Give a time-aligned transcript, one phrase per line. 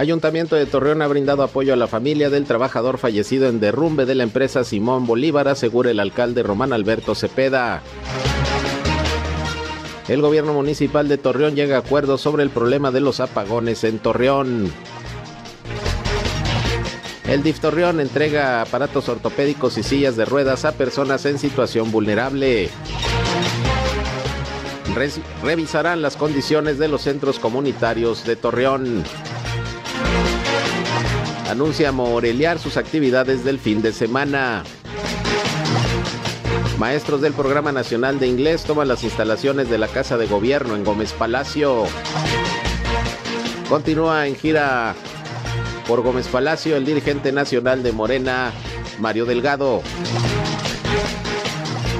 [0.00, 4.14] Ayuntamiento de Torreón ha brindado apoyo a la familia del trabajador fallecido en derrumbe de
[4.14, 7.82] la empresa Simón Bolívar, asegura el alcalde Román Alberto Cepeda.
[10.08, 13.98] El gobierno municipal de Torreón llega a acuerdos sobre el problema de los apagones en
[13.98, 14.72] Torreón.
[17.28, 22.70] El DIF Torreón entrega aparatos ortopédicos y sillas de ruedas a personas en situación vulnerable.
[25.42, 29.04] revisarán las condiciones de los centros comunitarios de Torreón.
[31.50, 34.62] Anuncia Moreliar sus actividades del fin de semana.
[36.78, 40.84] Maestros del Programa Nacional de Inglés toman las instalaciones de la Casa de Gobierno en
[40.84, 41.86] Gómez Palacio.
[43.68, 44.94] Continúa en gira
[45.88, 48.52] por Gómez Palacio el dirigente nacional de Morena,
[49.00, 49.82] Mario Delgado.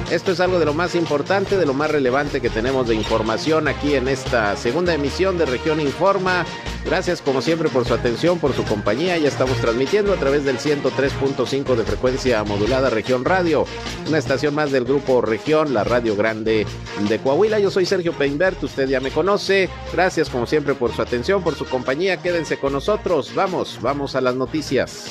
[0.09, 3.67] Esto es algo de lo más importante, de lo más relevante que tenemos de información
[3.67, 6.45] aquí en esta segunda emisión de Región Informa.
[6.85, 9.17] Gracias como siempre por su atención, por su compañía.
[9.17, 13.65] Ya estamos transmitiendo a través del 103.5 de frecuencia modulada Región Radio,
[14.07, 16.65] una estación más del grupo Región, la Radio Grande
[17.07, 17.59] de Coahuila.
[17.59, 19.69] Yo soy Sergio Peinbert, usted ya me conoce.
[19.93, 22.17] Gracias como siempre por su atención, por su compañía.
[22.17, 23.33] Quédense con nosotros.
[23.35, 25.05] Vamos, vamos a las noticias.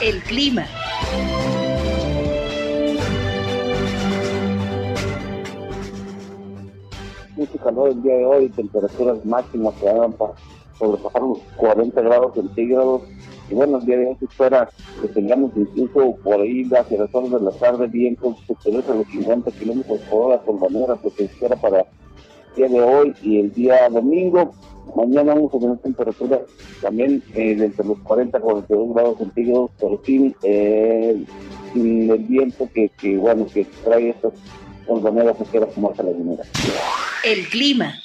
[0.00, 0.66] El clima.
[7.50, 10.32] Mucho calor el día de hoy, temperaturas máximas que van para
[10.78, 13.02] sobrepasar los 40 grados centígrados.
[13.50, 14.70] Y bueno, el día de hoy se espera
[15.00, 19.06] que tengamos incluso por ahí hacia las horas de la tarde vientos superiores a los
[19.08, 21.86] 50 kilómetros por hora por manera, que se espera para el
[22.56, 24.52] día de hoy y el día domingo.
[24.96, 26.40] Mañana vamos a tener temperaturas
[26.80, 31.24] también eh, entre los 40 y 42 grados centígrados, pero sin, eh,
[31.72, 34.32] sin el viento que, que, bueno, que trae estas
[37.24, 38.02] El clima.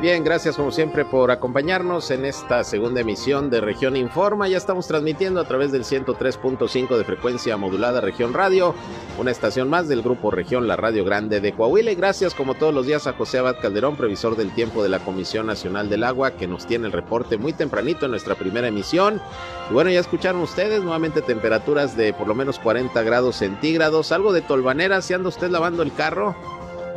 [0.00, 4.48] Bien, gracias como siempre por acompañarnos en esta segunda emisión de Región Informa.
[4.48, 8.74] Ya estamos transmitiendo a través del 103.5 de frecuencia modulada Región Radio,
[9.18, 11.90] una estación más del grupo Región, la Radio Grande de Coahuila.
[11.92, 15.00] Y gracias como todos los días a José Abad Calderón, previsor del tiempo de la
[15.00, 19.20] Comisión Nacional del Agua, que nos tiene el reporte muy tempranito en nuestra primera emisión.
[19.68, 24.32] Y bueno, ya escucharon ustedes nuevamente temperaturas de por lo menos 40 grados centígrados, algo
[24.32, 26.34] de tolvanera, si anda usted lavando el carro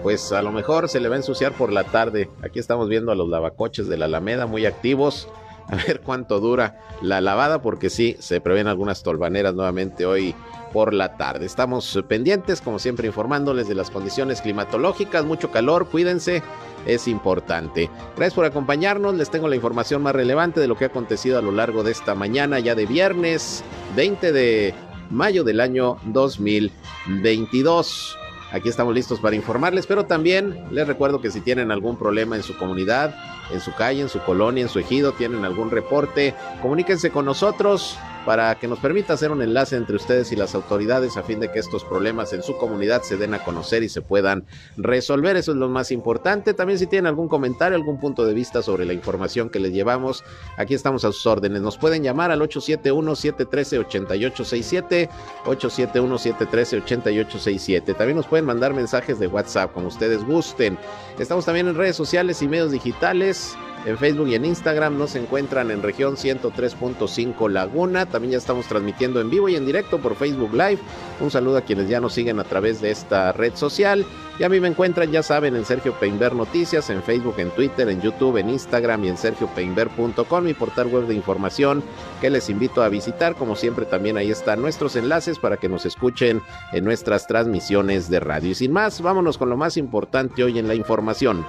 [0.03, 2.29] pues a lo mejor se le va a ensuciar por la tarde.
[2.43, 5.29] Aquí estamos viendo a los lavacoches de la Alameda muy activos.
[5.69, 10.35] A ver cuánto dura la lavada, porque sí, se prevén algunas tolvaneras nuevamente hoy
[10.73, 11.45] por la tarde.
[11.45, 15.23] Estamos pendientes, como siempre, informándoles de las condiciones climatológicas.
[15.23, 16.43] Mucho calor, cuídense,
[16.85, 17.89] es importante.
[18.17, 19.15] Gracias por acompañarnos.
[19.15, 21.91] Les tengo la información más relevante de lo que ha acontecido a lo largo de
[21.91, 23.63] esta mañana, ya de viernes
[23.95, 24.75] 20 de
[25.09, 28.17] mayo del año 2022.
[28.53, 32.43] Aquí estamos listos para informarles, pero también les recuerdo que si tienen algún problema en
[32.43, 33.15] su comunidad,
[33.51, 37.97] en su calle, en su colonia, en su ejido, tienen algún reporte, comuníquense con nosotros
[38.25, 41.51] para que nos permita hacer un enlace entre ustedes y las autoridades a fin de
[41.51, 44.45] que estos problemas en su comunidad se den a conocer y se puedan
[44.77, 45.35] resolver.
[45.35, 46.53] Eso es lo más importante.
[46.53, 50.23] También si tienen algún comentario, algún punto de vista sobre la información que les llevamos,
[50.57, 51.61] aquí estamos a sus órdenes.
[51.61, 55.09] Nos pueden llamar al 871-713-8867,
[55.45, 57.97] 871-713-8867.
[57.97, 60.77] También nos pueden mandar mensajes de WhatsApp como ustedes gusten.
[61.19, 63.55] Estamos también en redes sociales y medios digitales.
[63.85, 68.05] En Facebook y en Instagram nos encuentran en región 103.5 Laguna.
[68.05, 70.79] También ya estamos transmitiendo en vivo y en directo por Facebook Live.
[71.19, 74.05] Un saludo a quienes ya nos siguen a través de esta red social.
[74.39, 77.89] Y a mí me encuentran, ya saben, en Sergio Peinber Noticias, en Facebook, en Twitter,
[77.89, 81.83] en YouTube, en Instagram y en sergiopeinber.com, mi portal web de información
[82.21, 83.35] que les invito a visitar.
[83.35, 88.21] Como siempre, también ahí están nuestros enlaces para que nos escuchen en nuestras transmisiones de
[88.21, 88.51] radio.
[88.51, 91.45] Y sin más, vámonos con lo más importante hoy en la información.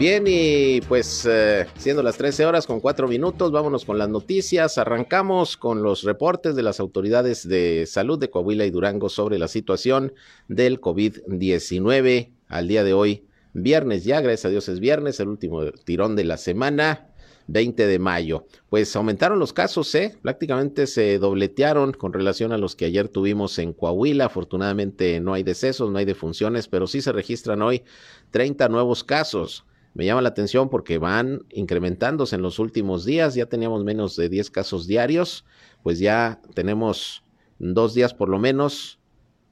[0.00, 4.78] Bien, y pues eh, siendo las 13 horas con 4 minutos, vámonos con las noticias.
[4.78, 9.46] Arrancamos con los reportes de las autoridades de salud de Coahuila y Durango sobre la
[9.46, 10.14] situación
[10.48, 15.70] del COVID-19 al día de hoy, viernes ya, gracias a Dios es viernes, el último
[15.84, 17.06] tirón de la semana.
[17.46, 18.46] 20 de mayo.
[18.68, 20.16] Pues aumentaron los casos, ¿eh?
[20.22, 24.26] Prácticamente se dobletearon con relación a los que ayer tuvimos en Coahuila.
[24.26, 27.82] Afortunadamente no hay decesos, no hay defunciones, pero sí se registran hoy
[28.30, 29.64] 30 nuevos casos.
[29.94, 33.34] Me llama la atención porque van incrementándose en los últimos días.
[33.34, 35.44] Ya teníamos menos de 10 casos diarios,
[35.82, 37.24] pues ya tenemos
[37.58, 39.00] dos días por lo menos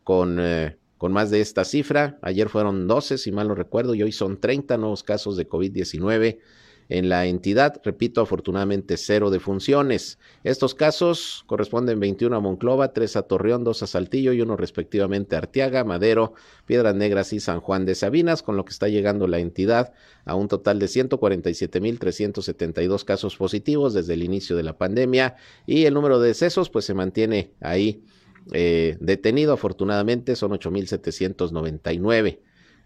[0.04, 2.18] con, eh, con más de esta cifra.
[2.22, 6.38] Ayer fueron 12, si mal no recuerdo, y hoy son 30 nuevos casos de COVID-19
[6.88, 7.80] en la entidad.
[7.84, 10.18] Repito, afortunadamente cero de funciones.
[10.44, 15.34] Estos casos corresponden 21 a Monclova, 3 a Torreón, 2 a Saltillo y uno respectivamente
[15.34, 16.34] a Arteaga, Madero,
[16.66, 19.92] Piedras Negras y San Juan de Sabinas, con lo que está llegando la entidad
[20.24, 25.36] a un total de 147.372 casos positivos desde el inicio de la pandemia
[25.66, 28.04] y el número de decesos pues se mantiene ahí
[28.52, 32.38] eh, detenido afortunadamente son 8.799.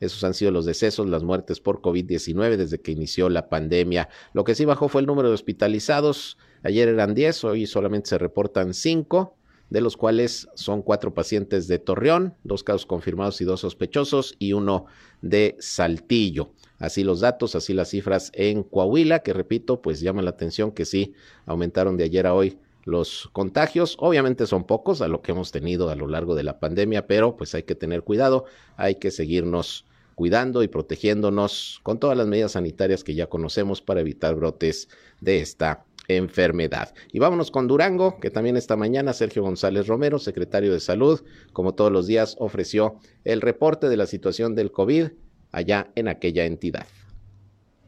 [0.02, 4.08] Esos han sido los decesos, las muertes por COVID-19 desde que inició la pandemia.
[4.32, 6.38] Lo que sí bajó fue el número de hospitalizados.
[6.64, 9.36] Ayer eran 10, hoy solamente se reportan 5,
[9.70, 14.54] de los cuales son cuatro pacientes de Torreón, dos casos confirmados y dos sospechosos, y
[14.54, 14.86] uno
[15.20, 16.50] de Saltillo.
[16.80, 20.84] Así los datos, así las cifras en Coahuila, que repito, pues llama la atención que
[20.84, 21.14] sí
[21.46, 23.96] aumentaron de ayer a hoy los contagios.
[24.00, 27.36] Obviamente son pocos a lo que hemos tenido a lo largo de la pandemia, pero
[27.36, 28.46] pues hay que tener cuidado,
[28.76, 34.00] hay que seguirnos cuidando y protegiéndonos con todas las medidas sanitarias que ya conocemos para
[34.00, 34.88] evitar brotes
[35.20, 36.94] de esta enfermedad.
[37.12, 41.22] Y vámonos con Durango, que también esta mañana Sergio González Romero, secretario de Salud,
[41.52, 45.08] como todos los días, ofreció el reporte de la situación del COVID
[45.52, 46.86] allá en aquella entidad.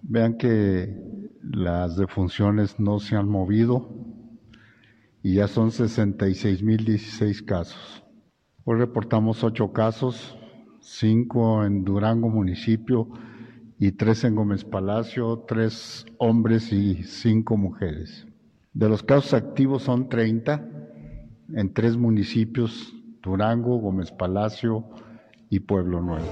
[0.02, 0.94] Vean que
[1.42, 3.88] las defunciones no se han movido
[5.22, 8.04] y ya son 66.016 casos.
[8.64, 10.36] Hoy reportamos ocho casos,
[10.84, 13.08] cinco en Durango municipio
[13.78, 18.26] y tres en Gómez Palacio, tres hombres y cinco mujeres.
[18.74, 20.68] De los casos activos son 30
[21.54, 22.92] en tres municipios,
[23.22, 24.84] Durango, Gómez Palacio
[25.48, 26.26] y Pueblo Nuevo.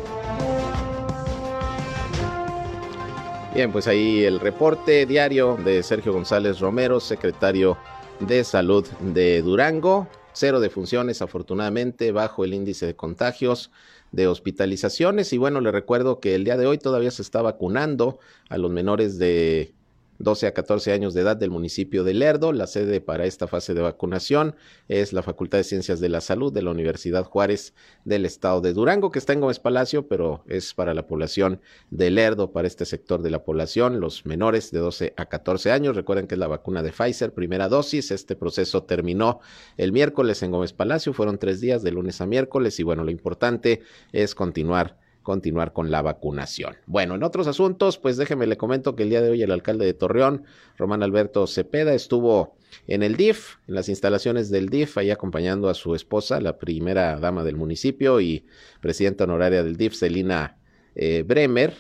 [3.54, 7.76] Bien, pues ahí el reporte diario de Sergio González Romero, secretario
[8.20, 10.08] de salud de Durango.
[10.34, 13.70] Cero de funciones, afortunadamente, bajo el índice de contagios
[14.12, 15.32] de hospitalizaciones.
[15.32, 18.19] Y bueno, le recuerdo que el día de hoy todavía se está vacunando
[18.49, 19.75] a los menores de
[20.22, 22.52] 12 a 14 años de edad del municipio de Lerdo.
[22.52, 24.54] La sede para esta fase de vacunación
[24.88, 27.74] es la Facultad de Ciencias de la Salud de la Universidad Juárez
[28.04, 31.60] del Estado de Durango, que está en Gómez Palacio, pero es para la población
[31.90, 35.96] de Lerdo, para este sector de la población, los menores de 12 a 14 años.
[35.96, 38.12] Recuerden que es la vacuna de Pfizer, primera dosis.
[38.12, 39.40] Este proceso terminó
[39.76, 43.10] el miércoles en Gómez Palacio, fueron tres días de lunes a miércoles y bueno, lo
[43.10, 43.82] importante
[44.12, 46.76] es continuar continuar con la vacunación.
[46.86, 49.84] Bueno, en otros asuntos, pues déjeme le comento que el día de hoy el alcalde
[49.84, 50.44] de Torreón,
[50.76, 55.74] Román Alberto Cepeda, estuvo en el DIF, en las instalaciones del DIF, ahí acompañando a
[55.74, 58.44] su esposa, la primera dama del municipio y
[58.80, 60.58] presidenta honoraria del DIF, Celina
[60.94, 61.75] eh, Bremer,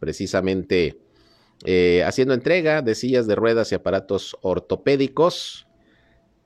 [0.00, 0.98] precisamente
[1.64, 5.66] eh, haciendo entrega de sillas de ruedas y aparatos ortopédicos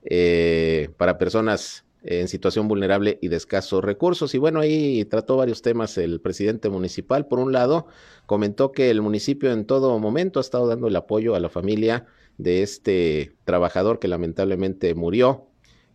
[0.03, 4.33] eh, para personas en situación vulnerable y de escasos recursos.
[4.33, 7.27] Y bueno, ahí trató varios temas el presidente municipal.
[7.27, 7.87] Por un lado,
[8.25, 12.05] comentó que el municipio en todo momento ha estado dando el apoyo a la familia
[12.37, 15.47] de este trabajador que lamentablemente murió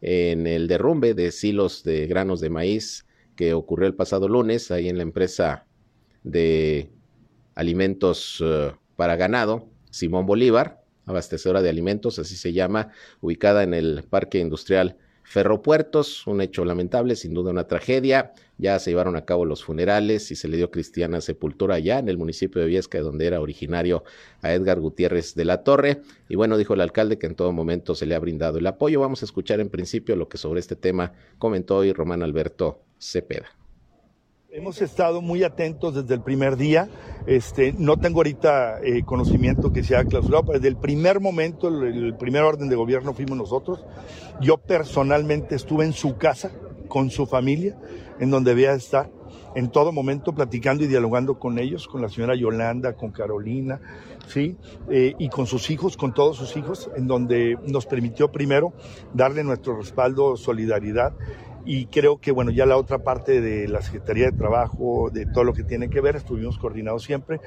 [0.03, 3.07] en el derrumbe de silos de granos de maíz
[3.37, 5.67] que ocurrió el pasado lunes ahí en la empresa
[6.23, 6.91] de
[7.55, 14.05] alimentos eh, para ganado, Simón Bolívar, abastecedora de alimentos, así se llama, ubicada en el
[14.09, 18.35] Parque Industrial Ferropuertos, un hecho lamentable, sin duda una tragedia.
[18.59, 22.09] Ya se llevaron a cabo los funerales y se le dio cristiana sepultura allá en
[22.09, 24.05] el municipio de Viesca, donde era originario
[24.43, 26.03] a Edgar Gutiérrez de la Torre.
[26.29, 29.01] Y bueno, dijo el alcalde que en todo momento se le ha brindado el apoyo.
[29.01, 33.64] Vamos a escuchar en principio lo que sobre este tema comentó hoy Román Alberto Cepeda.
[34.57, 36.89] Hemos estado muy atentos desde el primer día.
[37.27, 41.67] Este, no tengo ahorita eh, conocimiento que se haya clausurado, pero desde el primer momento,
[41.67, 43.85] el, primer orden de gobierno fuimos nosotros.
[44.41, 46.53] Yo personalmente estuve en su casa
[46.87, 47.77] con su familia,
[48.21, 49.11] en donde debía estar,
[49.57, 53.81] en todo momento platicando y dialogando con ellos, con la señora Yolanda, con Carolina,
[54.29, 54.57] ¿sí?
[54.89, 58.73] Eh, y con sus hijos, con todos sus hijos, en donde nos permitió primero
[59.15, 61.13] darle nuestro respaldo, solidaridad
[61.65, 65.45] y creo que bueno, ya la otra parte de la Secretaría de Trabajo, de todo
[65.45, 67.41] lo que tiene que ver, estuvimos coordinados siempre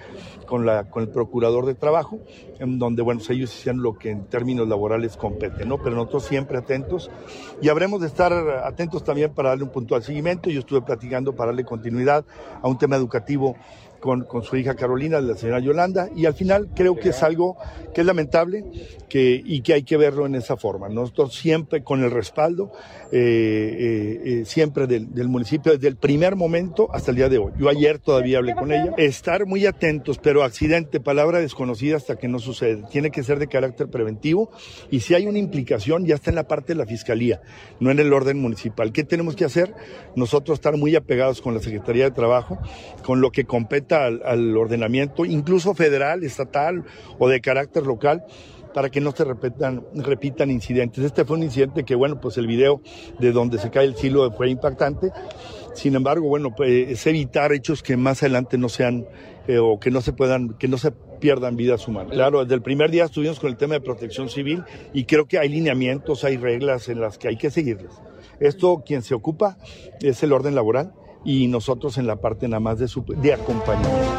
[0.46, 2.20] con, la, con el Procurador de Trabajo,
[2.60, 5.78] en donde bueno, pues, ellos hicieron lo que en términos laborales compete, ¿no?
[5.78, 7.12] Pero nosotros siempre atentos
[7.62, 8.34] y habremos de estar
[8.64, 10.50] atentos también para darle un puntual seguimiento.
[10.50, 12.26] Yo estuve platicando para darle continuidad
[12.62, 13.56] a un tema educativo
[14.00, 17.58] con, su hija Carolina, la señora Yolanda, y al final creo que es algo
[17.94, 18.66] que es lamentable
[19.10, 20.90] que, y que hay que verlo en esa forma.
[20.90, 22.72] Nosotros siempre con el respaldo,
[23.12, 23.18] eh,
[23.80, 27.54] eh, eh, siempre del, del, municipio, desde el primer momento hasta el día de hoy.
[27.58, 28.94] Yo ayer todavía hablé con ella.
[28.98, 32.84] Estar muy atentos, pero accidente, palabra desconocida hasta que no sucede.
[32.92, 34.52] Tiene que ser de carácter preventivo
[34.92, 37.42] y si hay una implicación ya está en la parte de la fiscalía,
[37.80, 38.92] no en el orden municipal.
[38.92, 39.74] ¿Qué tenemos que hacer?
[40.16, 42.60] Nosotros estar muy apegados con la Secretaría de Trabajo,
[43.04, 46.84] con lo que compete falta al, ordenamiento, incluso federal, estatal
[47.20, 48.24] o de carácter local,
[48.74, 51.04] para que no se repitan, repitan incidentes.
[51.04, 52.82] Este fue un incidente que, bueno, pues el video
[53.20, 55.12] de donde se cae el silo fue impactante.
[55.74, 59.08] Sin embargo, bueno, pues es evitar hechos que más adelante no sean
[59.48, 62.14] eh, o que no se puedan, que no se pierdan vidas humanas.
[62.14, 64.64] Claro, desde el primer día estuvimos con el tema de protección civil
[64.94, 68.02] y creo que hay lineamientos, hay reglas en las que hay que seguirlas.
[68.40, 69.58] Esto, quien se ocupa
[70.02, 70.94] es el orden laboral
[71.28, 74.14] y nosotros en la parte nada más de, de acompañamiento.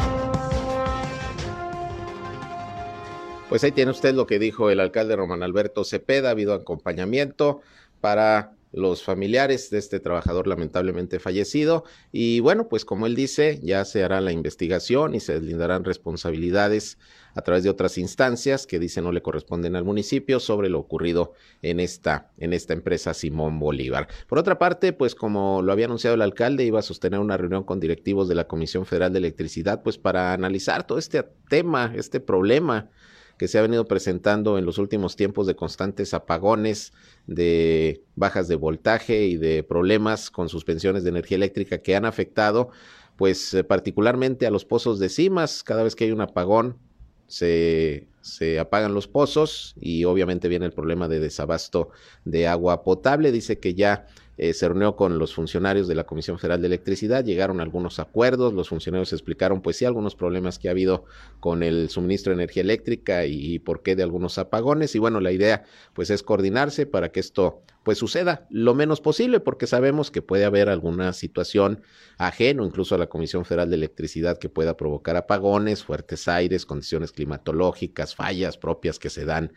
[3.49, 7.63] Pues ahí tiene usted lo que dijo el alcalde Román Alberto Cepeda, ha habido acompañamiento
[8.03, 11.85] para los familiares de este trabajador lamentablemente fallecido.
[12.13, 16.99] Y bueno, pues como él dice, ya se hará la investigación y se deslindarán responsabilidades
[17.35, 21.35] a través de otras instancias que dice no le corresponden al municipio sobre lo ocurrido
[21.63, 24.09] en esta, en esta empresa Simón Bolívar.
[24.27, 27.63] Por otra parte, pues como lo había anunciado el alcalde, iba a sostener una reunión
[27.63, 32.19] con directivos de la Comisión Federal de Electricidad, pues para analizar todo este tema, este
[32.19, 32.91] problema
[33.39, 36.93] que se ha venido presentando en los últimos tiempos de constantes apagones,
[37.27, 42.71] de bajas de voltaje y de problemas con suspensiones de energía eléctrica que han afectado
[43.19, 46.79] pues eh, particularmente a los pozos de cimas, cada vez que hay un apagón
[47.27, 51.91] se, se, apagan los pozos y obviamente viene el problema de desabasto
[52.25, 53.33] de agua potable.
[53.33, 54.07] Dice que ya
[54.39, 58.55] eh, se reunió con los funcionarios de la Comisión Federal de Electricidad, llegaron algunos acuerdos,
[58.55, 61.07] los funcionarios explicaron pues sí algunos problemas que ha habido
[61.41, 65.33] con el suministro de energía eléctrica y, por qué de algunos apagones y bueno, la
[65.33, 70.23] idea pues es coordinarse para que esto pues suceda lo menos posible porque sabemos que
[70.23, 71.83] puede haber alguna situación
[72.17, 77.11] ajeno incluso a la Comisión Federal de Electricidad que pueda provocar apagones, fuertes aires, condiciones
[77.11, 79.53] climatológicas, fallas propias que se dan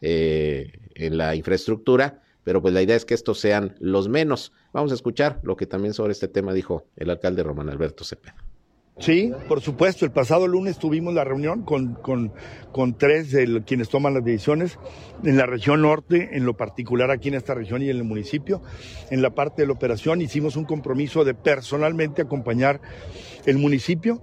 [0.00, 4.52] eh, en la infraestructura pero pues la idea es que estos sean los menos.
[4.72, 8.36] Vamos a escuchar lo que también sobre este tema dijo el alcalde Román Alberto Cepeda.
[8.98, 10.04] Sí, por supuesto.
[10.04, 12.32] El pasado lunes tuvimos la reunión con, con,
[12.70, 14.78] con, tres de quienes toman las decisiones
[15.24, 18.62] en la región norte, en lo particular aquí en esta región y en el municipio.
[19.10, 22.80] En la parte de la operación hicimos un compromiso de personalmente acompañar
[23.46, 24.22] el municipio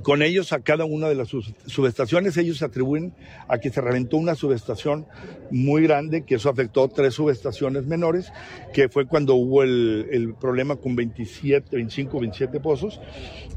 [0.00, 1.28] con ellos a cada una de las
[1.66, 2.36] subestaciones.
[2.36, 3.12] Ellos se atribuyen
[3.48, 5.06] a que se reventó una subestación
[5.50, 8.32] muy grande, que eso afectó tres subestaciones menores,
[8.72, 13.00] que fue cuando hubo el, problema con 27, 25, 27 pozos,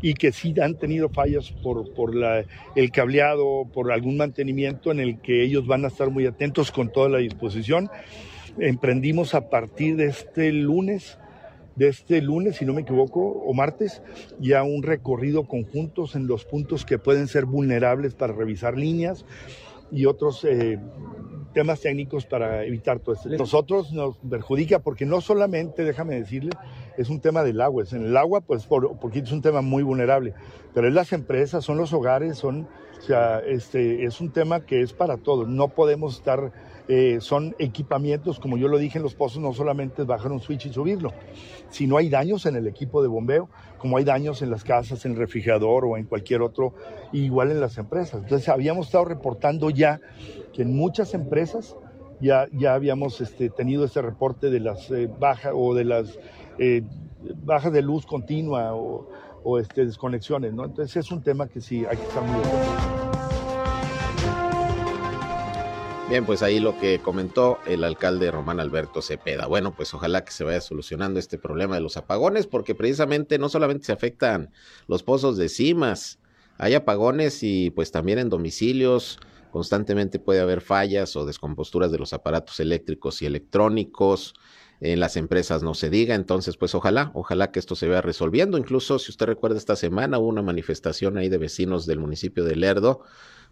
[0.01, 2.43] y que sí han tenido fallas por, por la,
[2.75, 6.91] el cableado, por algún mantenimiento en el que ellos van a estar muy atentos con
[6.91, 7.89] toda la disposición.
[8.59, 11.17] Emprendimos a partir de este lunes
[11.75, 14.01] de este lunes, si no me equivoco, o martes,
[14.39, 19.25] ya un recorrido conjuntos en los puntos que pueden ser vulnerables para revisar líneas
[19.91, 20.79] y otros eh,
[21.53, 23.29] temas técnicos para evitar todo esto.
[23.29, 26.51] Nosotros nos perjudica porque no solamente, déjame decirle,
[26.97, 29.83] es un tema del agua, es en el agua, pues porque es un tema muy
[29.83, 30.33] vulnerable,
[30.73, 32.67] pero es las empresas, son los hogares, son,
[32.97, 35.47] o sea, este, es un tema que es para todos.
[35.47, 36.51] No podemos estar
[36.87, 40.39] eh, son equipamientos, como yo lo dije en los pozos, no solamente es bajar un
[40.39, 41.11] switch y subirlo,
[41.69, 43.49] sino hay daños en el equipo de bombeo,
[43.79, 46.73] como hay daños en las casas, en el refrigerador o en cualquier otro,
[47.11, 48.21] igual en las empresas.
[48.21, 49.99] Entonces habíamos estado reportando ya
[50.53, 51.75] que en muchas empresas
[52.21, 56.19] ya, ya habíamos este, tenido ese reporte de las eh, bajas o de las
[56.59, 56.83] eh,
[57.43, 59.09] bajas de luz continua o,
[59.43, 60.65] o este, desconexiones, ¿no?
[60.65, 63.44] Entonces es un tema que sí hay que estar muy atentos.
[66.07, 69.47] Bien, pues ahí lo que comentó el alcalde Román Alberto Cepeda.
[69.47, 73.49] Bueno, pues ojalá que se vaya solucionando este problema de los apagones, porque precisamente no
[73.49, 74.51] solamente se afectan
[74.87, 76.19] los pozos de cimas,
[76.59, 79.19] hay apagones y pues también en domicilios
[79.51, 84.35] constantemente puede haber fallas o descomposturas de los aparatos eléctricos y electrónicos.
[84.81, 88.57] En las empresas no se diga, entonces pues ojalá, ojalá que esto se vaya resolviendo.
[88.57, 92.57] Incluso si usted recuerda esta semana hubo una manifestación ahí de vecinos del municipio de
[92.57, 93.01] Lerdo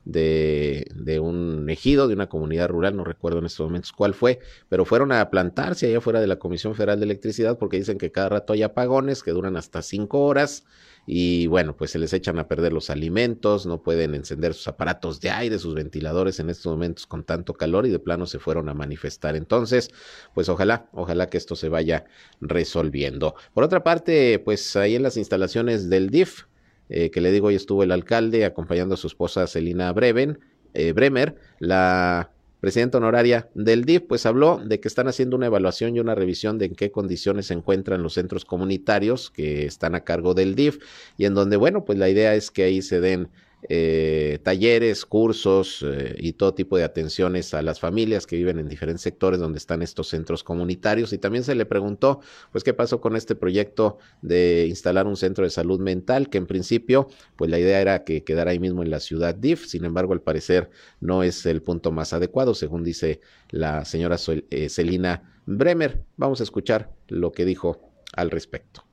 [0.05, 4.39] de, de, un ejido, de una comunidad rural, no recuerdo en estos momentos cuál fue,
[4.69, 8.11] pero fueron a plantarse allá fuera de la Comisión Federal de Electricidad porque dicen que
[8.11, 10.65] cada rato hay apagones que duran hasta cinco horas
[11.05, 15.19] y bueno, pues se les echan a perder los alimentos, no pueden encender sus aparatos
[15.19, 18.69] de aire, sus ventiladores en estos momentos con tanto calor y de plano se fueron
[18.69, 19.35] a manifestar.
[19.35, 19.89] Entonces,
[20.33, 22.05] pues ojalá, ojalá que esto se vaya
[22.39, 23.35] resolviendo.
[23.53, 26.43] Por otra parte, pues ahí en las instalaciones del DIF,
[26.89, 30.39] eh, que le digo, hoy estuvo el alcalde acompañando a su esposa Celina Breven,
[30.73, 35.95] eh, Bremer, la presidenta honoraria del DIF, pues habló de que están haciendo una evaluación
[35.95, 40.05] y una revisión de en qué condiciones se encuentran los centros comunitarios que están a
[40.05, 40.79] cargo del DIF
[41.17, 43.27] y en donde, bueno, pues la idea es que ahí se den
[43.69, 48.67] eh, talleres, cursos eh, y todo tipo de atenciones a las familias que viven en
[48.67, 51.13] diferentes sectores donde están estos centros comunitarios.
[51.13, 52.19] Y también se le preguntó,
[52.51, 56.45] pues, qué pasó con este proyecto de instalar un centro de salud mental, que en
[56.45, 59.65] principio, pues, la idea era que quedara ahí mismo en la ciudad DIF.
[59.65, 64.17] Sin embargo, al parecer no es el punto más adecuado, según dice la señora
[64.49, 66.03] eh, Celina Bremer.
[66.17, 68.83] Vamos a escuchar lo que dijo al respecto.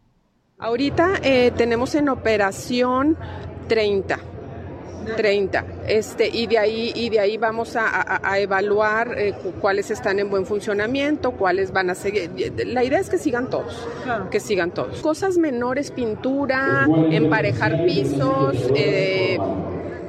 [0.58, 1.20] Ahorita
[1.56, 3.16] tenemos en operación
[3.68, 4.29] 30
[5.16, 5.64] 30.
[5.86, 10.46] Este, y de ahí, y de ahí vamos a, evaluar eh, cuáles están en buen
[10.46, 12.30] funcionamiento, cuáles van a seguir.
[12.66, 13.86] La idea es que sigan todos,
[14.30, 15.00] que sigan todos.
[15.00, 19.38] Cosas menores, pintura, emparejar pisos, eh,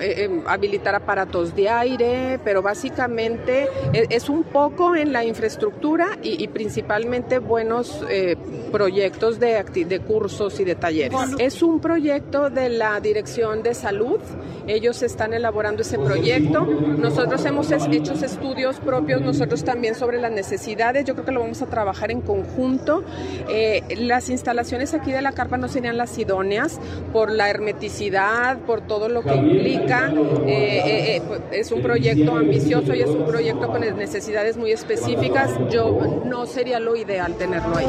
[0.02, 6.18] eh, em, habilitar aparatos de aire, pero básicamente e, es, un poco en la infraestructura
[6.22, 8.36] y, principalmente buenos eh,
[8.72, 11.20] proyectos de, de cursos y de talleres.
[11.38, 14.20] Es un proyecto de la Dirección de Salud,
[14.68, 16.66] ellos están elaborando ese proyecto.
[16.66, 21.62] Nosotros hemos hecho estudios propios nosotros también sobre las necesidades, yo creo que lo vamos
[21.62, 23.04] a trabajar en conjunto.
[23.50, 26.80] Eh, las instalaciones aquí de la carpa no serían las idóneas
[27.12, 32.38] por la hermeticidad, por todo lo que implica eh, eh, eh, pues, es un proyecto
[32.38, 35.52] ambicioso y es un proyecto con necesidades muy específicas.
[35.70, 37.88] Yo no sería lo ideal tenerlo ahí.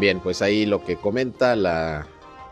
[0.00, 2.08] Bien, pues ahí lo que comenta la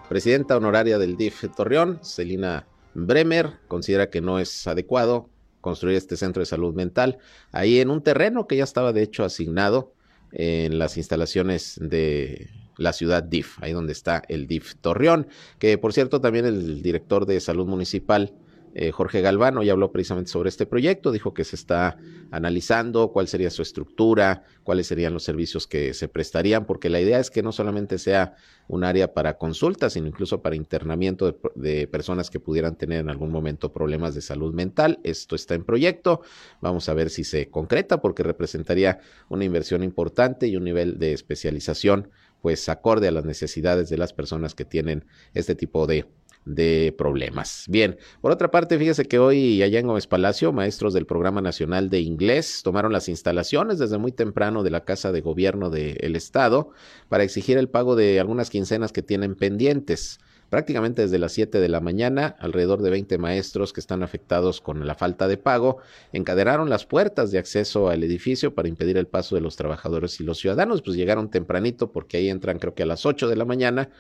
[0.09, 5.29] presidenta honoraria del DIF Torreón, Celina Bremer, considera que no es adecuado
[5.61, 7.19] construir este centro de salud mental
[7.51, 9.93] ahí en un terreno que ya estaba de hecho asignado
[10.31, 15.27] en las instalaciones de la ciudad DIF, ahí donde está el DIF Torreón,
[15.59, 18.33] que por cierto también el director de salud municipal,
[18.77, 21.97] eh, Jorge Galvano, ya habló precisamente sobre este proyecto, dijo que se está
[22.33, 27.21] analizando cuál sería su estructura, cuáles serían los servicios que se prestarían, porque la idea
[27.21, 28.35] es que no solamente sea
[28.67, 33.11] un área para consultas, sino incluso para internamiento de, de personas que pudieran tener en
[33.11, 34.99] algún momento problemas de salud mental.
[35.05, 36.23] Esto está en proyecto,
[36.61, 41.13] vamos a ver si se concreta, porque representaría una inversión importante y un nivel de
[41.13, 42.11] especialización
[42.45, 46.05] pues acorde a las necesidades de las personas que tienen este tipo de,
[46.45, 47.65] de problemas.
[47.69, 51.89] Bien, por otra parte, fíjese que hoy allá en Gómez Palacio, maestros del Programa Nacional
[51.89, 56.69] de Inglés tomaron las instalaciones desde muy temprano de la Casa de Gobierno del Estado
[57.09, 61.69] para exigir el pago de algunas quincenas que tienen pendientes prácticamente desde las 7 de
[61.69, 65.79] la mañana, alrededor de 20 maestros que están afectados con la falta de pago
[66.13, 70.25] encadenaron las puertas de acceso al edificio para impedir el paso de los trabajadores y
[70.25, 73.45] los ciudadanos, pues llegaron tempranito porque ahí entran creo que a las 8 de la
[73.45, 73.91] mañana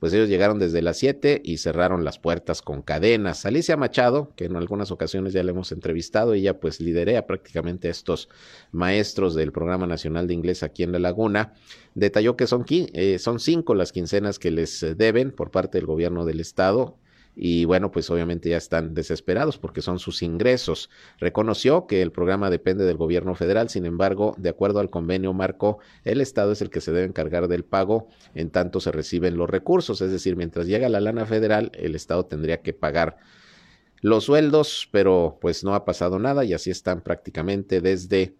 [0.00, 3.44] pues ellos llegaron desde las 7 y cerraron las puertas con cadenas.
[3.44, 7.90] Alicia Machado, que en algunas ocasiones ya le hemos entrevistado, ella pues liderea prácticamente a
[7.90, 8.30] estos
[8.72, 11.52] maestros del Programa Nacional de Inglés aquí en La Laguna,
[11.94, 16.24] detalló que son, eh, son cinco las quincenas que les deben por parte del gobierno
[16.24, 16.96] del estado
[17.36, 20.90] y bueno, pues obviamente ya están desesperados porque son sus ingresos.
[21.18, 25.78] Reconoció que el programa depende del gobierno federal, sin embargo, de acuerdo al convenio marco,
[26.04, 29.48] el Estado es el que se debe encargar del pago en tanto se reciben los
[29.48, 33.16] recursos, es decir, mientras llega la lana federal, el Estado tendría que pagar
[34.00, 38.34] los sueldos, pero pues no ha pasado nada y así están prácticamente desde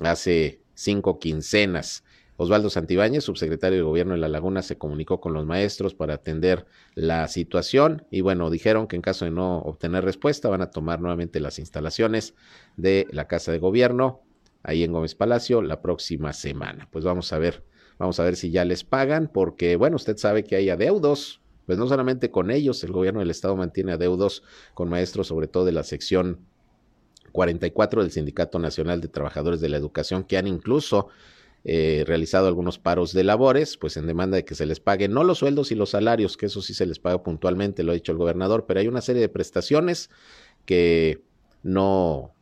[0.00, 2.04] hace cinco quincenas.
[2.40, 6.66] Osvaldo Santibáñez, subsecretario de Gobierno de La Laguna, se comunicó con los maestros para atender
[6.94, 11.00] la situación y bueno, dijeron que en caso de no obtener respuesta van a tomar
[11.00, 12.34] nuevamente las instalaciones
[12.76, 14.22] de la Casa de Gobierno
[14.62, 16.88] ahí en Gómez Palacio la próxima semana.
[16.92, 17.64] Pues vamos a ver,
[17.98, 21.76] vamos a ver si ya les pagan porque bueno, usted sabe que hay adeudos, pues
[21.76, 25.72] no solamente con ellos, el gobierno del estado mantiene adeudos con maestros, sobre todo de
[25.72, 26.38] la sección
[27.32, 31.08] 44 del Sindicato Nacional de Trabajadores de la Educación, que han incluso
[31.70, 35.22] eh, realizado algunos paros de labores, pues en demanda de que se les pague no
[35.22, 38.10] los sueldos y los salarios, que eso sí se les paga puntualmente, lo ha dicho
[38.10, 40.08] el gobernador, pero hay una serie de prestaciones
[40.64, 41.20] que
[41.62, 42.32] no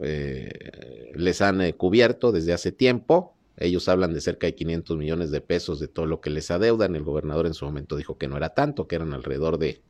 [0.00, 3.34] eh, les han eh, cubierto desde hace tiempo.
[3.56, 6.94] Ellos hablan de cerca de 500 millones de pesos de todo lo que les adeudan.
[6.94, 9.82] El gobernador en su momento dijo que no era tanto, que eran alrededor de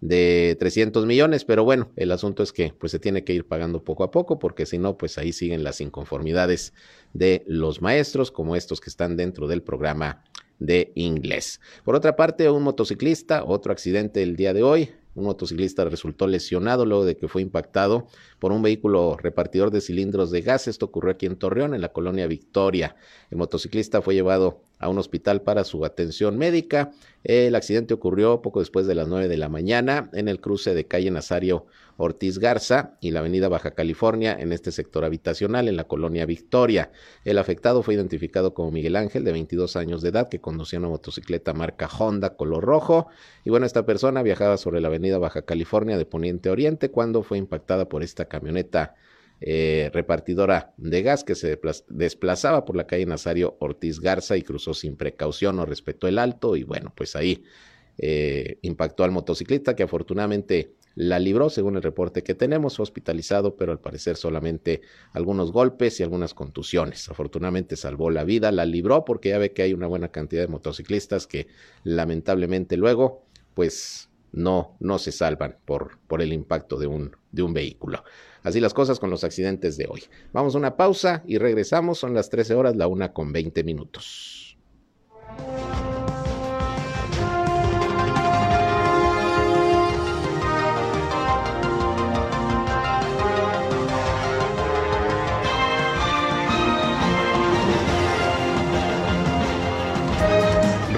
[0.00, 3.82] de 300 millones, pero bueno, el asunto es que pues se tiene que ir pagando
[3.82, 6.74] poco a poco porque si no, pues ahí siguen las inconformidades
[7.14, 10.22] de los maestros como estos que están dentro del programa
[10.58, 11.60] de inglés.
[11.84, 16.84] Por otra parte, un motociclista, otro accidente el día de hoy, Un motociclista resultó lesionado
[16.84, 18.06] luego de que fue impactado
[18.38, 20.68] por un vehículo repartidor de cilindros de gas.
[20.68, 22.96] Esto ocurrió aquí en Torreón, en la colonia Victoria.
[23.30, 26.92] El motociclista fue llevado a un hospital para su atención médica.
[27.24, 30.86] El accidente ocurrió poco después de las 9 de la mañana en el cruce de
[30.86, 35.84] calle Nazario Ortiz Garza y la avenida Baja California en este sector habitacional en la
[35.84, 36.90] colonia Victoria.
[37.24, 40.88] El afectado fue identificado como Miguel Ángel, de 22 años de edad, que conducía una
[40.88, 43.08] motocicleta marca Honda color rojo.
[43.44, 47.38] Y bueno, esta persona viajaba sobre la avenida Baja California de Poniente Oriente cuando fue
[47.38, 48.94] impactada por esta camioneta
[49.40, 54.72] eh, repartidora de gas que se desplazaba por la calle Nazario Ortiz Garza y cruzó
[54.72, 57.44] sin precaución o respetó el alto y bueno, pues ahí
[57.98, 63.70] eh, impactó al motociclista que afortunadamente la libró, según el reporte que tenemos, hospitalizado, pero
[63.70, 64.80] al parecer solamente
[65.12, 67.10] algunos golpes y algunas contusiones.
[67.10, 70.48] Afortunadamente salvó la vida, la libró porque ya ve que hay una buena cantidad de
[70.48, 71.48] motociclistas que
[71.84, 77.52] lamentablemente luego, pues no, no se salvan por, por el impacto de un, de un
[77.52, 78.02] vehículo.
[78.46, 80.04] Así las cosas con los accidentes de hoy.
[80.32, 81.98] Vamos a una pausa y regresamos.
[81.98, 84.56] Son las 13 horas, la una con 20 minutos.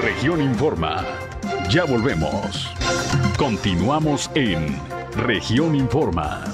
[0.02, 1.02] Región Informa.
[1.70, 2.68] Ya volvemos.
[3.38, 4.78] Continuamos en
[5.16, 6.44] Región Informa.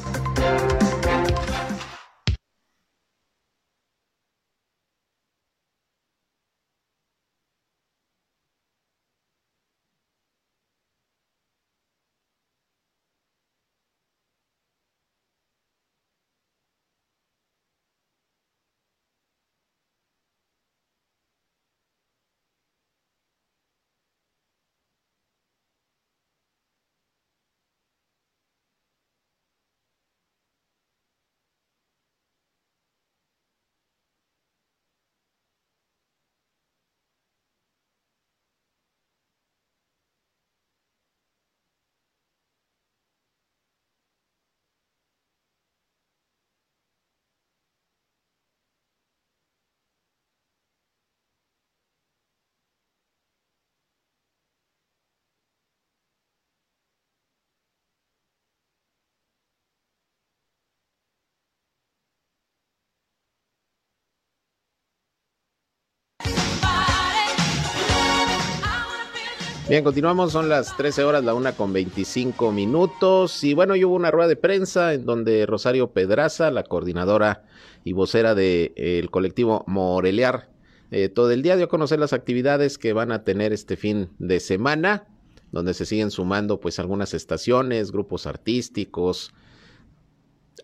[69.66, 73.42] Bien, continuamos, son las 13 horas, la una con 25 minutos.
[73.44, 77.44] Y bueno, hubo una rueda de prensa en donde Rosario Pedraza, la coordinadora
[77.82, 80.50] y vocera del de, colectivo Morelear,
[80.90, 84.10] eh, todo el día dio a conocer las actividades que van a tener este fin
[84.18, 85.06] de semana,
[85.50, 89.32] donde se siguen sumando pues algunas estaciones, grupos artísticos,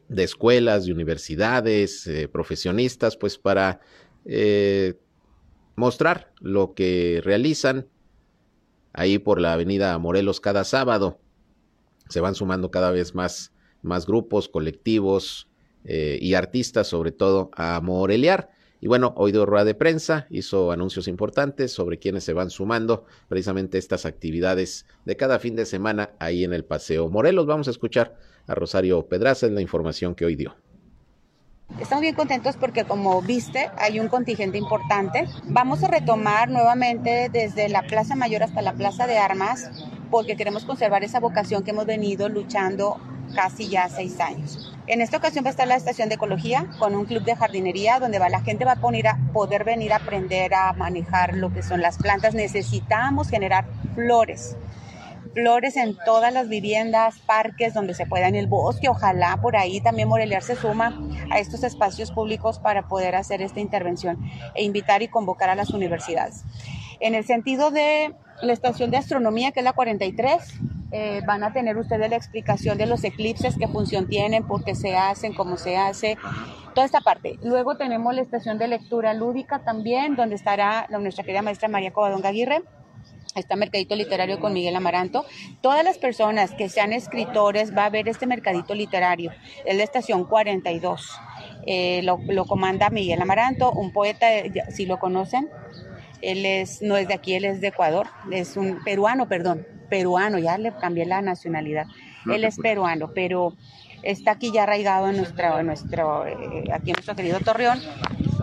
[0.08, 3.80] de escuelas, de universidades, eh, profesionistas, pues para
[4.26, 4.98] eh,
[5.74, 7.86] mostrar lo que realizan
[8.92, 11.18] ahí por la avenida Morelos cada sábado.
[12.08, 15.48] Se van sumando cada vez más, más grupos, colectivos
[15.84, 18.50] eh, y artistas, sobre todo, a Morelear.
[18.80, 23.04] Y bueno, hoy dio rueda de prensa, hizo anuncios importantes sobre quienes se van sumando
[23.28, 27.46] precisamente estas actividades de cada fin de semana ahí en el Paseo Morelos.
[27.46, 30.56] Vamos a escuchar a Rosario Pedraza en la información que hoy dio.
[31.78, 35.26] Estamos bien contentos porque como viste hay un contingente importante.
[35.44, 39.70] Vamos a retomar nuevamente desde la Plaza Mayor hasta la Plaza de Armas
[40.10, 42.98] porque queremos conservar esa vocación que hemos venido luchando
[43.34, 44.74] casi ya seis años.
[44.86, 48.00] En esta ocasión va a estar la estación de ecología con un club de jardinería
[48.00, 51.52] donde va, la gente va a, poner a poder venir a aprender a manejar lo
[51.52, 52.34] que son las plantas.
[52.34, 54.56] Necesitamos generar flores
[55.34, 59.80] flores en todas las viviendas, parques donde se pueda, en el bosque, ojalá por ahí
[59.80, 60.98] también Moreliar se suma
[61.30, 64.18] a estos espacios públicos para poder hacer esta intervención
[64.54, 66.44] e invitar y convocar a las universidades.
[67.00, 70.60] En el sentido de la estación de astronomía, que es la 43,
[70.92, 74.74] eh, van a tener ustedes la explicación de los eclipses, qué función tienen, por qué
[74.74, 76.18] se hacen, cómo se hace,
[76.74, 77.38] toda esta parte.
[77.42, 82.30] Luego tenemos la estación de lectura lúdica también, donde estará nuestra querida maestra María Covadonga
[82.30, 82.62] Aguirre
[83.38, 85.24] está Mercadito Literario con Miguel Amaranto.
[85.60, 89.32] Todas las personas que sean escritores va a ver este Mercadito Literario.
[89.64, 91.10] Es la estación 42.
[91.66, 94.26] Eh, lo, comanda Miguel Amaranto, un poeta,
[94.70, 95.48] si lo conocen.
[96.22, 98.08] Él es, no es de aquí, él es de Ecuador.
[98.30, 101.86] Es un peruano, perdón, peruano, ya le cambié la nacionalidad.
[102.26, 103.54] él es peruano, pero
[104.02, 107.80] está aquí ya arraigado en nuestro, nuestro, eh, aquí en nuestro querido Torreón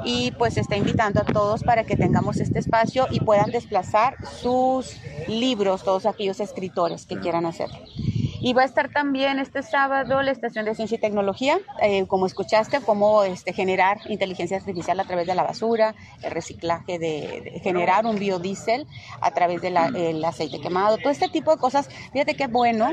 [0.02, 5.04] y pues está invitando a todos para que tengamos este espacio y puedan desplazar sus
[5.26, 7.80] libros, todos aquellos escritores que quieran hacerlo.
[8.40, 12.26] Y va a estar también este sábado la estación de ciencia y tecnología, eh, como
[12.26, 18.06] escuchaste, cómo este, generar inteligencia artificial a través de la basura, el reciclaje de, generar
[18.06, 18.88] un biodiesel
[19.22, 21.90] a través del aceite quemado, todo este tipo de cosas.
[22.14, 22.92] Fíjate qué bueno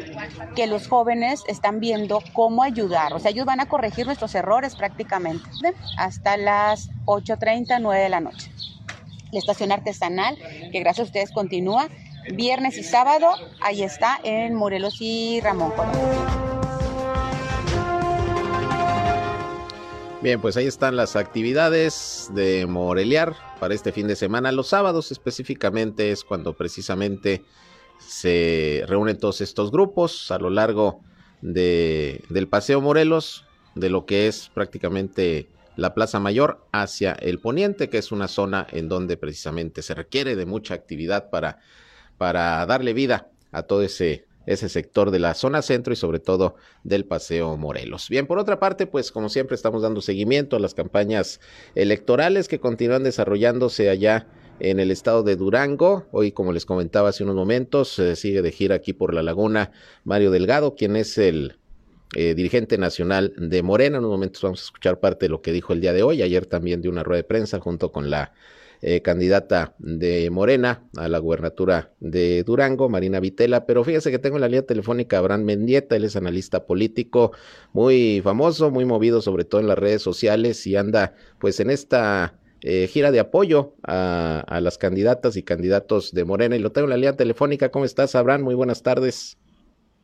[0.57, 4.77] que los jóvenes están viendo cómo ayudar, o sea, ellos van a corregir nuestros errores
[4.77, 5.45] prácticamente
[5.99, 8.51] hasta las 8.30, 9 de la noche.
[9.33, 10.37] La estación artesanal,
[10.71, 11.89] que gracias a ustedes continúa,
[12.33, 13.29] viernes y sábado,
[13.61, 15.73] ahí está en Morelos y Ramón
[20.23, 24.53] Bien, pues ahí están las actividades de Moreliar para este fin de semana.
[24.53, 27.45] Los sábados específicamente es cuando precisamente
[27.99, 31.03] se reúnen todos estos grupos a lo largo
[31.43, 37.91] de, del Paseo Morelos, de lo que es prácticamente la Plaza Mayor hacia el Poniente,
[37.91, 41.59] que es una zona en donde precisamente se requiere de mucha actividad para
[42.19, 46.57] para darle vida a todo ese, ese sector de la zona centro y sobre todo
[46.83, 48.09] del Paseo Morelos.
[48.09, 51.41] Bien, por otra parte, pues como siempre estamos dando seguimiento a las campañas
[51.75, 54.27] electorales que continúan desarrollándose allá
[54.61, 56.07] en el estado de Durango.
[56.13, 59.73] Hoy, como les comentaba hace unos momentos, sigue de gira aquí por la laguna
[60.05, 61.57] Mario Delgado, quien es el
[62.15, 63.97] eh, dirigente nacional de Morena.
[63.97, 66.23] En unos momentos vamos a escuchar parte de lo que dijo el día de hoy.
[66.23, 68.33] Ayer también de una rueda de prensa junto con la
[68.87, 74.37] eh, candidata de Morena a la gubernatura de Durango, Marina Vitela, pero fíjese que tengo
[74.37, 77.33] en la línea telefónica a Abraham Mendieta, él es analista político
[77.73, 82.35] muy famoso, muy movido sobre todo en las redes sociales y anda pues en esta
[82.61, 86.85] eh, gira de apoyo a, a, las candidatas y candidatos de Morena y lo tengo
[86.85, 87.71] en la línea telefónica.
[87.71, 88.43] ¿Cómo estás, Abraham?
[88.43, 89.39] Muy buenas tardes.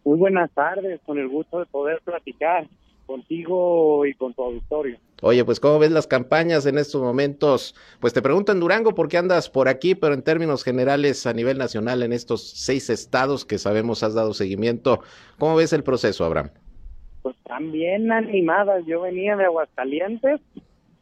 [0.05, 2.67] Muy buenas tardes, con el gusto de poder platicar
[3.11, 4.97] contigo y con tu auditorio.
[5.21, 7.75] Oye, pues ¿cómo ves las campañas en estos momentos?
[7.99, 11.59] Pues te pregunto en Durango porque andas por aquí, pero en términos generales a nivel
[11.59, 15.01] nacional en estos seis estados que sabemos has dado seguimiento,
[15.39, 16.51] ¿cómo ves el proceso, Abraham?
[17.23, 18.87] Pues también animadas.
[18.87, 20.41] Yo venía de Aguascalientes,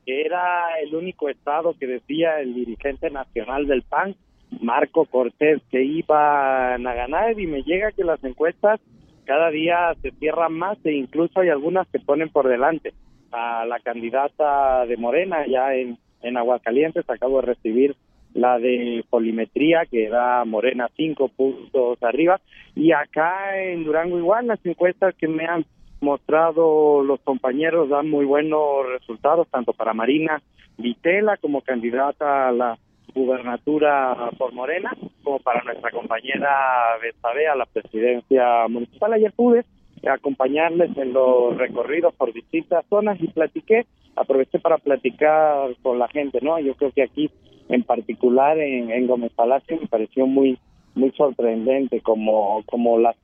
[0.06, 4.16] que era el único estado que decía el dirigente nacional del PAN,
[4.62, 8.80] Marco Cortés, que iban a ganar y me llega que las encuestas
[9.28, 12.94] cada día se cierran más e incluso hay algunas que ponen por delante
[13.30, 17.04] a la candidata de Morena ya en, en Aguascalientes.
[17.10, 17.94] Acabo de recibir
[18.32, 22.40] la de polimetría que da Morena cinco puntos arriba
[22.74, 25.66] y acá en Durango igual las encuestas que me han
[26.00, 30.40] mostrado los compañeros dan muy buenos resultados tanto para Marina
[30.78, 32.78] Vitela como candidata a la
[33.14, 39.12] gubernatura por Morena, como para nuestra compañera Betsabe a la presidencia municipal.
[39.12, 39.64] Ayer pude
[40.06, 46.38] acompañarles en los recorridos por distintas zonas y platiqué, aproveché para platicar con la gente,
[46.40, 46.58] ¿no?
[46.60, 47.30] Yo creo que aquí
[47.68, 50.58] en particular en, en Gómez Palacio me pareció muy
[50.94, 53.16] muy sorprendente como como las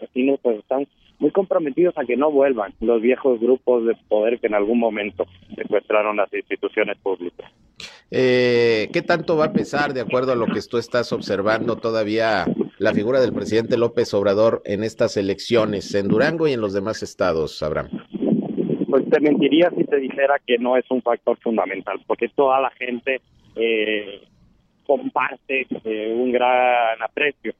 [0.00, 0.86] vecinos pues están
[1.18, 5.26] muy comprometidos a que no vuelvan los viejos grupos de poder que en algún momento
[5.54, 7.50] secuestraron las instituciones públicas.
[8.10, 12.44] Eh, ¿Qué tanto va a pesar, de acuerdo a lo que tú estás observando, todavía
[12.78, 17.02] la figura del presidente López Obrador en estas elecciones, en Durango y en los demás
[17.04, 17.88] estados, Abraham?
[18.88, 22.70] Pues te mentiría si te dijera que no es un factor fundamental, porque toda la
[22.70, 23.20] gente
[23.54, 24.22] eh,
[24.84, 27.54] comparte eh, un gran aprecio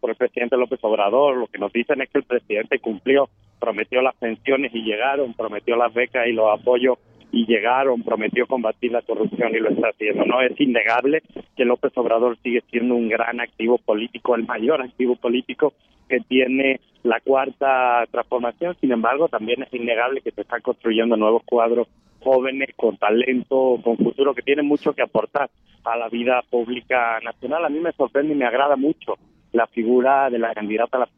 [0.00, 1.36] por el presidente López Obrador.
[1.36, 5.76] Lo que nos dicen es que el presidente cumplió, prometió las pensiones y llegaron, prometió
[5.76, 6.98] las becas y los apoyos
[7.34, 10.24] y llegaron, prometió combatir la corrupción y lo está haciendo.
[10.24, 11.22] No es innegable
[11.56, 15.74] que López Obrador sigue siendo un gran activo político, el mayor activo político
[16.08, 18.76] que tiene la cuarta transformación.
[18.80, 21.88] Sin embargo, también es innegable que se están construyendo nuevos cuadros
[22.20, 25.50] jóvenes con talento, con futuro, que tienen mucho que aportar
[25.84, 27.64] a la vida pública nacional.
[27.64, 29.14] A mí me sorprende y me agrada mucho
[29.52, 31.08] la figura de la candidata a la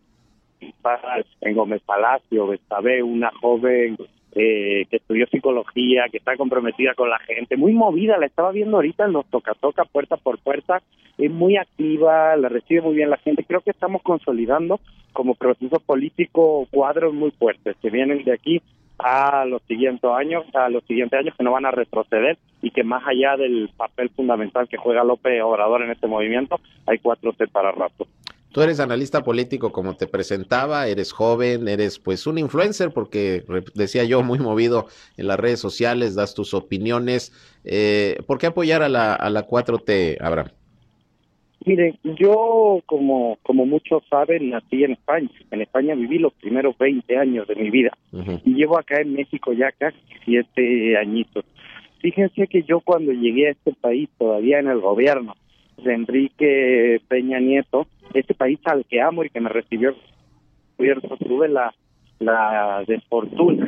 [1.42, 2.48] en Gómez Palacio,
[3.04, 3.96] una joven
[4.38, 8.76] eh, que estudió psicología, que está comprometida con la gente, muy movida, la estaba viendo
[8.76, 10.82] ahorita en los toca-toca, puerta por puerta,
[11.16, 13.44] es muy activa, la recibe muy bien la gente.
[13.44, 14.78] Creo que estamos consolidando
[15.14, 18.60] como proceso político cuadros muy fuertes que vienen de aquí
[18.98, 22.84] a los siguientes años, a los siguientes años que no van a retroceder y que
[22.84, 27.46] más allá del papel fundamental que juega López Obrador en este movimiento, hay cuatro C
[27.48, 28.06] para rato.
[28.52, 34.04] Tú eres analista político como te presentaba, eres joven, eres pues un influencer porque decía
[34.04, 37.32] yo muy movido en las redes sociales, das tus opiniones.
[37.64, 40.48] Eh, ¿Por qué apoyar a la, a la 4T, Abraham?
[41.66, 45.28] Mire, yo como, como muchos saben, nací en España.
[45.50, 49.52] En España viví los primeros 20 años de mi vida y llevo acá en México
[49.52, 51.44] ya casi siete añitos.
[52.00, 55.34] Fíjense que yo cuando llegué a este país, todavía en el gobierno
[55.76, 59.94] de Enrique Peña Nieto, este país al que amo y que me recibió
[61.26, 61.74] tuve la,
[62.18, 63.66] la desfortuna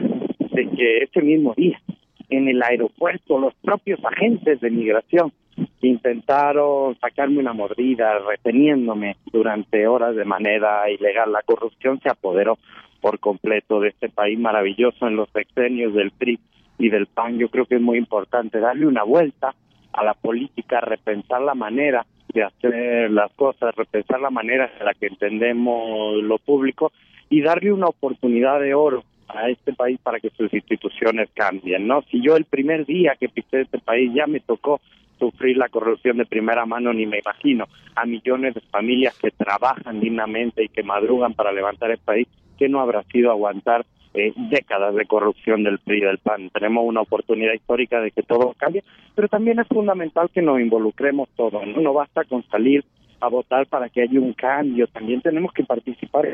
[0.51, 1.81] de que ese mismo día
[2.29, 5.33] en el aeropuerto los propios agentes de migración
[5.81, 11.33] intentaron sacarme una mordida reteniéndome durante horas de manera ilegal.
[11.33, 12.59] La corrupción se apoderó
[13.01, 16.39] por completo de este país maravilloso en los sexenios del PRI
[16.79, 17.39] y del PAN.
[17.39, 19.55] Yo creo que es muy importante darle una vuelta
[19.93, 24.95] a la política, repensar la manera de hacer las cosas, repensar la manera en la
[24.95, 26.93] que entendemos lo público
[27.31, 32.03] y darle una oportunidad de oro a este país para que sus instituciones cambien, ¿no?
[32.11, 34.81] Si yo el primer día que pisé este país ya me tocó
[35.19, 40.01] sufrir la corrupción de primera mano, ni me imagino a millones de familias que trabajan
[40.01, 44.95] dignamente y que madrugan para levantar el país, que no habrá sido aguantar eh, décadas
[44.95, 46.51] de corrupción del PRI del PAN.
[46.51, 51.29] Tenemos una oportunidad histórica de que todo cambie, pero también es fundamental que nos involucremos
[51.37, 51.67] todos.
[51.67, 52.85] No, no basta con salir
[53.21, 56.27] a votar para que haya un cambio, también tenemos que participar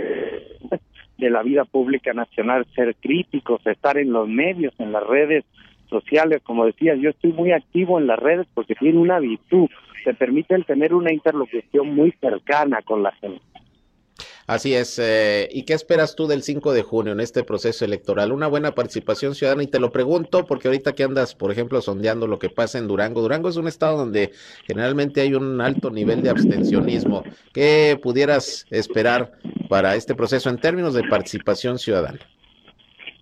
[1.19, 5.45] de la vida pública nacional, ser críticos, estar en los medios, en las redes
[5.89, 9.69] sociales, como decía, yo estoy muy activo en las redes porque tiene una virtud,
[10.05, 13.41] te permite el tener una interlocución muy cercana con la gente.
[14.47, 14.99] Así es.
[14.99, 18.31] Eh, ¿Y qué esperas tú del 5 de junio en este proceso electoral?
[18.31, 19.63] Una buena participación ciudadana.
[19.63, 22.87] Y te lo pregunto porque ahorita que andas, por ejemplo, sondeando lo que pasa en
[22.87, 23.23] Durango.
[23.23, 24.33] Durango es un estado donde
[24.67, 27.25] generalmente hay un alto nivel de abstencionismo.
[27.55, 29.33] ¿Qué pudieras esperar
[29.69, 32.19] para este proceso en términos de participación ciudadana?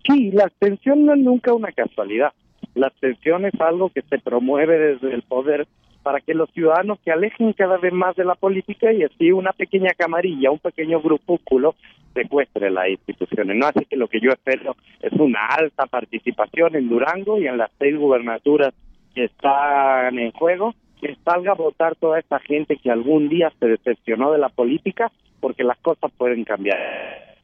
[0.05, 2.33] Sí, la abstención no es nunca una casualidad.
[2.75, 5.67] La abstención es algo que se promueve desde el poder
[6.03, 9.53] para que los ciudadanos se alejen cada vez más de la política y así una
[9.53, 11.75] pequeña camarilla, un pequeño grupúsculo
[12.13, 13.55] secuestre las instituciones.
[13.55, 17.57] No así que lo que yo espero es una alta participación en Durango y en
[17.57, 18.73] las seis gubernaturas
[19.15, 23.67] que están en juego, que salga a votar toda esta gente que algún día se
[23.67, 26.79] decepcionó de la política, porque las cosas pueden cambiar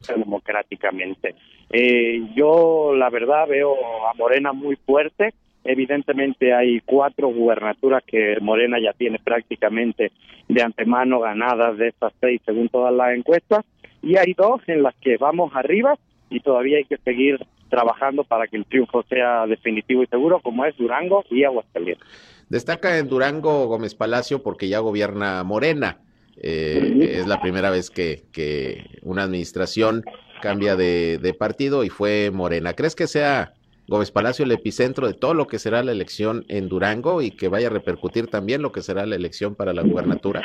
[0.07, 1.35] democráticamente.
[1.69, 3.75] Eh, yo, la verdad, veo
[4.07, 5.33] a Morena muy fuerte.
[5.63, 10.11] Evidentemente hay cuatro gubernaturas que Morena ya tiene prácticamente
[10.47, 13.65] de antemano ganadas de estas seis, según todas las encuestas,
[14.01, 15.95] y hay dos en las que vamos arriba
[16.29, 20.65] y todavía hay que seguir trabajando para que el triunfo sea definitivo y seguro, como
[20.65, 22.07] es Durango y Aguascalientes.
[22.49, 25.99] Destaca en Durango Gómez Palacio porque ya gobierna Morena.
[26.41, 30.03] Eh, es la primera vez que, que una administración
[30.41, 32.73] cambia de, de, partido y fue Morena.
[32.73, 33.51] ¿Crees que sea
[33.89, 37.47] Gómez Palacio el epicentro de todo lo que será la elección en Durango y que
[37.47, 40.43] vaya a repercutir también lo que será la elección para la gubernatura?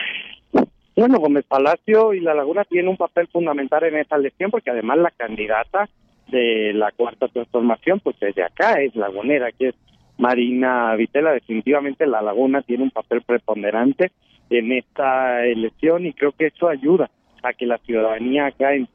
[0.96, 4.96] Bueno, Gómez Palacio y La Laguna tienen un papel fundamental en esta elección porque además
[4.98, 5.90] la candidata
[6.28, 9.74] de la cuarta transformación pues es de acá, es lagunera, que es
[10.16, 11.33] Marina Vitela.
[11.33, 14.12] Definitivamente La Laguna tiene un papel preponderante
[14.48, 17.11] en esta elección y creo que eso ayuda
[17.42, 18.88] a que la ciudadanía acá en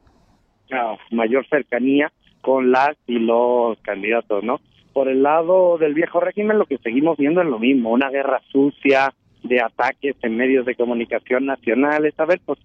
[1.12, 4.60] mayor cercanía con las y los candidatos, ¿no?
[4.94, 8.42] Por el lado del viejo régimen lo que seguimos viendo es lo mismo, una guerra
[8.52, 12.14] sucia de ataques en medios de comunicación nacionales.
[12.20, 12.60] A ver, pues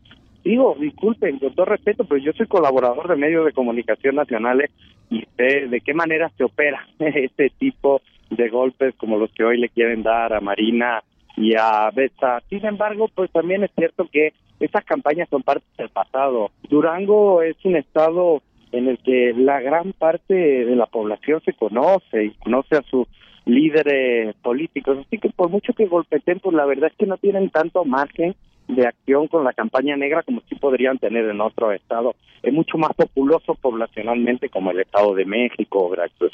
[0.44, 4.70] digo, disculpen, con todo respeto, pero yo soy colaborador de medios de comunicación nacionales
[5.10, 9.58] y sé de qué manera se opera este tipo de golpes como los que hoy
[9.58, 11.02] le quieren dar a Marina
[11.36, 12.42] y a Betsa.
[12.48, 16.50] Sin embargo, pues también es cierto que esas campañas son parte del pasado.
[16.68, 18.42] Durango es un estado
[18.74, 23.06] en el que la gran parte de la población se conoce y conoce a sus
[23.46, 24.98] líderes políticos.
[25.00, 28.34] Así que por mucho que golpeten, pues la verdad es que no tienen tanto margen
[28.66, 32.16] de acción con la campaña negra como sí podrían tener en otro estado.
[32.42, 36.32] Es mucho más populoso poblacionalmente como el Estado de México Veracruz.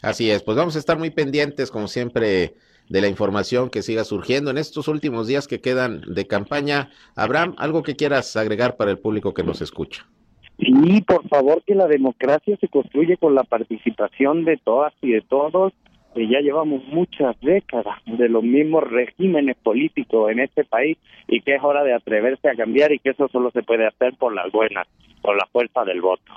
[0.00, 2.54] Así es, pues vamos a estar muy pendientes, como siempre,
[2.88, 6.90] de la información que siga surgiendo en estos últimos días que quedan de campaña.
[7.14, 10.06] Abraham, algo que quieras agregar para el público que nos escucha.
[10.64, 15.20] Sí, por favor, que la democracia se construye con la participación de todas y de
[15.22, 15.72] todos,
[16.14, 21.56] que ya llevamos muchas décadas de los mismos regímenes políticos en este país y que
[21.56, 24.52] es hora de atreverse a cambiar y que eso solo se puede hacer por las
[24.52, 24.86] buenas,
[25.20, 26.32] por la fuerza del voto.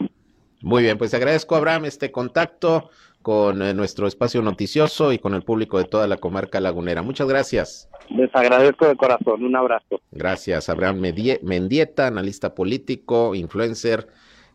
[0.61, 2.89] Muy bien, pues agradezco Abraham este contacto
[3.25, 7.01] con eh, nuestro espacio noticioso y con el público de toda la comarca lagunera.
[7.01, 7.89] Muchas gracias.
[8.07, 9.43] Les agradezco de corazón.
[9.43, 9.99] Un abrazo.
[10.11, 11.01] Gracias, Abraham
[11.41, 14.09] Mendieta, analista político, influencer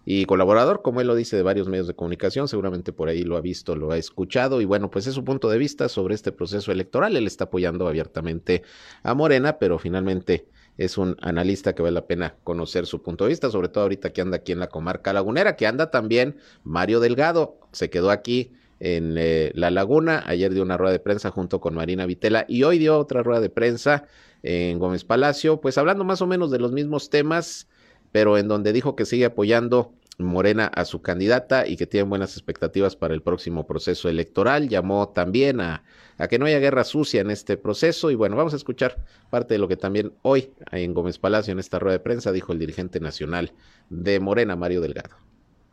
[0.04, 2.46] y colaborador, como él lo dice, de varios medios de comunicación.
[2.46, 4.60] Seguramente por ahí lo ha visto, lo ha escuchado.
[4.60, 7.16] Y bueno, pues es su punto de vista sobre este proceso electoral.
[7.16, 8.62] Él está apoyando abiertamente
[9.02, 10.46] a Morena, pero finalmente
[10.78, 14.10] es un analista que vale la pena conocer su punto de vista, sobre todo ahorita
[14.12, 18.52] que anda aquí en la comarca lagunera, que anda también Mario Delgado, se quedó aquí
[18.80, 20.24] en eh, La Laguna.
[20.26, 23.40] Ayer dio una rueda de prensa junto con Marina Vitela y hoy dio otra rueda
[23.40, 24.04] de prensa
[24.42, 27.68] en Gómez Palacio, pues hablando más o menos de los mismos temas.
[28.12, 32.32] pero en donde dijo que sigue apoyando Morena a su candidata y que tienen buenas
[32.32, 34.68] expectativas para el próximo proceso electoral.
[34.68, 35.82] Llamó también a,
[36.18, 38.10] a, que no haya guerra sucia en este proceso.
[38.10, 38.98] Y bueno, vamos a escuchar
[39.30, 42.52] parte de lo que también hoy en Gómez Palacio, en esta rueda de prensa, dijo
[42.52, 43.52] el dirigente nacional
[43.88, 45.16] de Morena, Mario Delgado.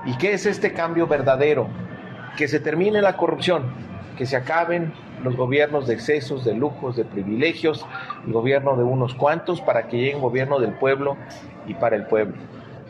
[0.06, 1.68] ¿Y qué es este cambio verdadero?
[2.38, 3.64] Que se termine la corrupción,
[4.18, 7.86] que se acaben los gobiernos de excesos, de lujos, de privilegios,
[8.26, 11.18] el gobierno de unos cuantos para que llegue un gobierno del pueblo
[11.66, 12.36] y para el pueblo.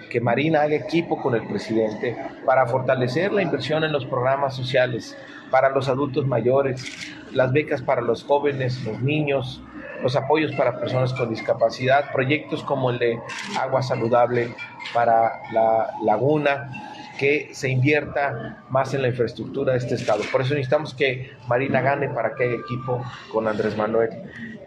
[0.10, 5.18] Que Marina haga equipo con el presidente para fortalecer la inversión en los programas sociales
[5.50, 6.84] para los adultos mayores,
[7.32, 9.62] las becas para los jóvenes, los niños,
[10.04, 13.20] los apoyos para personas con discapacidad, proyectos como el de
[13.60, 14.54] agua saludable
[14.94, 16.70] para la laguna,
[17.18, 20.24] que se invierta más en la infraestructura de este estado.
[20.32, 24.10] Por eso necesitamos que Marina gane para que haya equipo con Andrés Manuel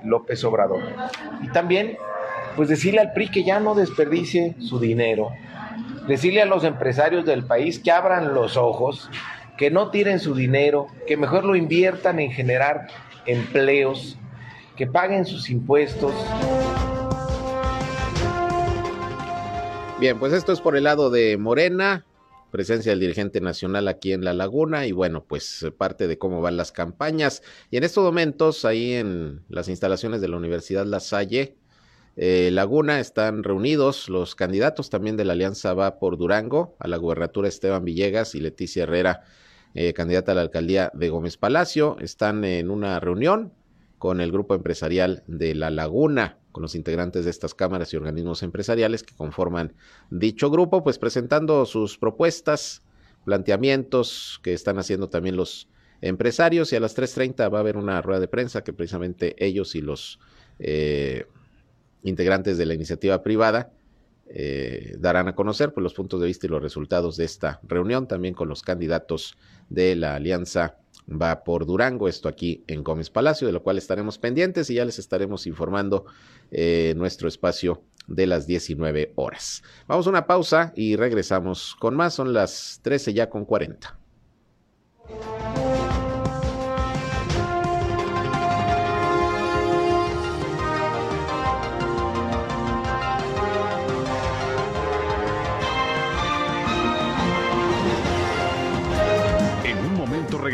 [0.05, 0.83] López Obrador.
[1.43, 1.97] Y también
[2.57, 5.31] pues decirle al PRI que ya no desperdicie su dinero,
[6.07, 9.09] decirle a los empresarios del país que abran los ojos,
[9.57, 12.89] que no tiren su dinero, que mejor lo inviertan en generar
[13.27, 14.19] empleos,
[14.77, 16.13] que paguen sus impuestos.
[20.01, 22.07] Bien, pues esto es por el lado de Morena,
[22.51, 26.57] presencia del dirigente nacional aquí en La Laguna y bueno, pues parte de cómo van
[26.57, 27.43] las campañas.
[27.71, 31.57] Y en estos momentos, ahí en las instalaciones de la Universidad La Salle,
[32.17, 36.97] eh, Laguna están reunidos los candidatos también de la Alianza Va por Durango, a la
[36.97, 39.23] gubernatura Esteban Villegas y Leticia Herrera,
[39.75, 41.97] eh, candidata a la alcaldía de Gómez Palacio.
[42.01, 43.53] Están en una reunión
[44.01, 48.43] con el grupo empresarial de La Laguna, con los integrantes de estas cámaras y organismos
[48.43, 49.75] empresariales que conforman
[50.11, 52.83] dicho grupo, pues presentando sus propuestas,
[53.25, 55.69] planteamientos que están haciendo también los
[56.01, 56.73] empresarios.
[56.73, 59.83] Y a las 3.30 va a haber una rueda de prensa que precisamente ellos y
[59.83, 60.19] los...
[60.59, 61.27] Eh,
[62.03, 63.73] integrantes de la iniciativa privada
[64.33, 68.07] eh, darán a conocer pues, los puntos de vista y los resultados de esta reunión,
[68.07, 69.37] también con los candidatos
[69.69, 70.77] de la alianza
[71.11, 74.85] Va por Durango, esto aquí en Gómez Palacio, de lo cual estaremos pendientes y ya
[74.85, 76.05] les estaremos informando
[76.51, 79.63] eh, nuestro espacio de las 19 horas.
[79.87, 83.99] Vamos a una pausa y regresamos con más, son las 13 ya con 40.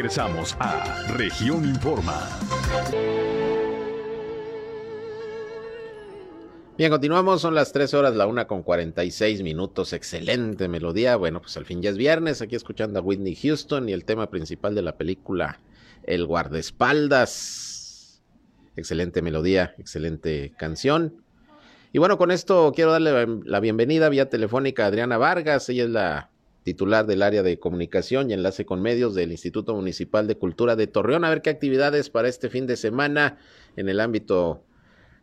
[0.06, 2.28] Regresamos a Región Informa.
[6.78, 11.16] Bien, continuamos, son las 3 horas, la una con 46 minutos, excelente melodía.
[11.16, 14.30] Bueno, pues al fin ya es viernes, aquí escuchando a Whitney Houston y el tema
[14.30, 15.58] principal de la película,
[16.04, 18.22] El guardaespaldas.
[18.76, 21.24] Excelente melodía, excelente canción.
[21.92, 25.90] Y bueno, con esto quiero darle la bienvenida vía telefónica a Adriana Vargas, ella es
[25.90, 26.30] la
[26.66, 30.88] titular del área de comunicación y enlace con medios del Instituto Municipal de Cultura de
[30.88, 31.24] Torreón.
[31.24, 33.38] A ver qué actividades para este fin de semana
[33.76, 34.64] en el ámbito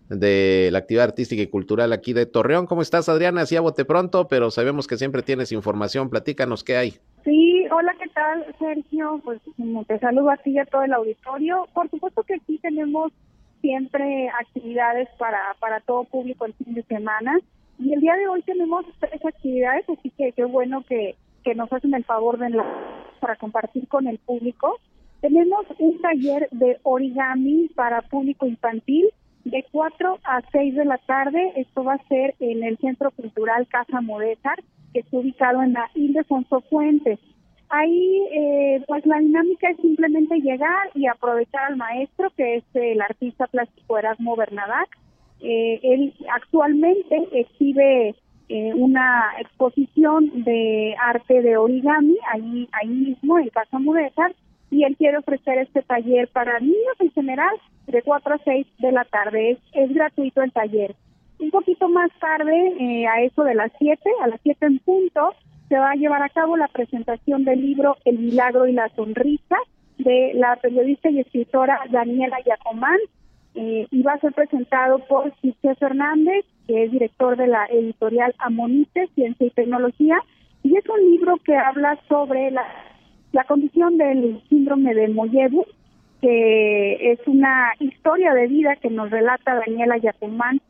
[0.07, 2.65] de la actividad artística y cultural aquí de Torreón.
[2.65, 3.41] ¿Cómo estás, Adriana?
[3.41, 6.09] Así a pronto, pero sabemos que siempre tienes información.
[6.09, 6.91] Platícanos qué hay.
[7.25, 9.19] Sí, hola, ¿qué tal, Sergio?
[9.25, 9.41] Pues
[9.89, 11.67] te saludo a ti y a todo el auditorio.
[11.73, 13.11] Por supuesto que aquí tenemos
[13.59, 17.37] siempre actividades para, para todo público el fin de semana.
[17.79, 21.71] Y el día de hoy tenemos tres actividades, así que qué bueno que, que nos
[21.71, 22.65] hacen el favor de la,
[23.19, 24.79] para compartir con el público.
[25.21, 29.09] Tenemos un taller de origami para público infantil
[29.45, 31.53] de 4 a 6 de la tarde.
[31.55, 34.63] Esto va a ser en el Centro Cultural Casa Modesar,
[34.93, 37.19] que está ubicado en la Ildefonso Fuentes.
[37.69, 43.01] Ahí, eh, pues la dinámica es simplemente llegar y aprovechar al maestro, que es el
[43.01, 44.89] artista plástico Erasmo Bernadac.
[45.41, 48.15] Eh, él actualmente exhibe
[48.49, 54.33] eh, una exposición de arte de origami ahí, ahí mismo en Casa Mudesar
[54.69, 57.55] y él quiere ofrecer este taller para niños en general
[57.87, 59.51] de 4 a 6 de la tarde.
[59.51, 60.95] Es, es gratuito el taller.
[61.39, 65.33] Un poquito más tarde, eh, a eso de las 7, a las 7 en punto,
[65.69, 69.57] se va a llevar a cabo la presentación del libro El milagro y la sonrisa
[69.97, 72.97] de la periodista y escritora Daniela Yacomán
[73.55, 78.33] eh, y va a ser presentado por Cisque Fernández, que es director de la editorial
[78.39, 80.17] Amonite, Ciencia y Tecnología,
[80.63, 82.65] y es un libro que habla sobre la,
[83.47, 85.65] condición del síndrome de Moyebu,
[86.21, 90.61] que es una historia de vida que nos relata Daniela Yacomán.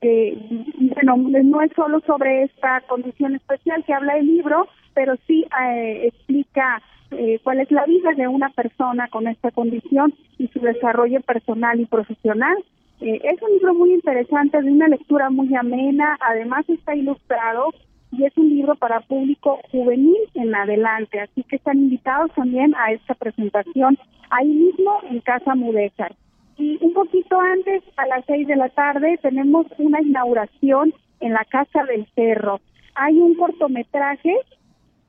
[0.00, 0.36] Eh,
[0.80, 6.08] bueno, no es solo sobre esta condición especial que habla el libro, pero sí eh,
[6.08, 11.20] explica eh, cuál es la vida de una persona con esta condición y su desarrollo
[11.22, 12.56] personal y profesional.
[13.00, 17.72] Eh, es un libro muy interesante, de una lectura muy amena, además está ilustrado
[18.12, 22.92] y es un libro para público juvenil en adelante, así que están invitados también a
[22.92, 23.98] esta presentación
[24.30, 26.14] ahí mismo en Casa Mudéjar.
[26.56, 31.44] Y un poquito antes, a las seis de la tarde, tenemos una inauguración en la
[31.44, 32.60] Casa del Cerro.
[32.94, 34.34] Hay un cortometraje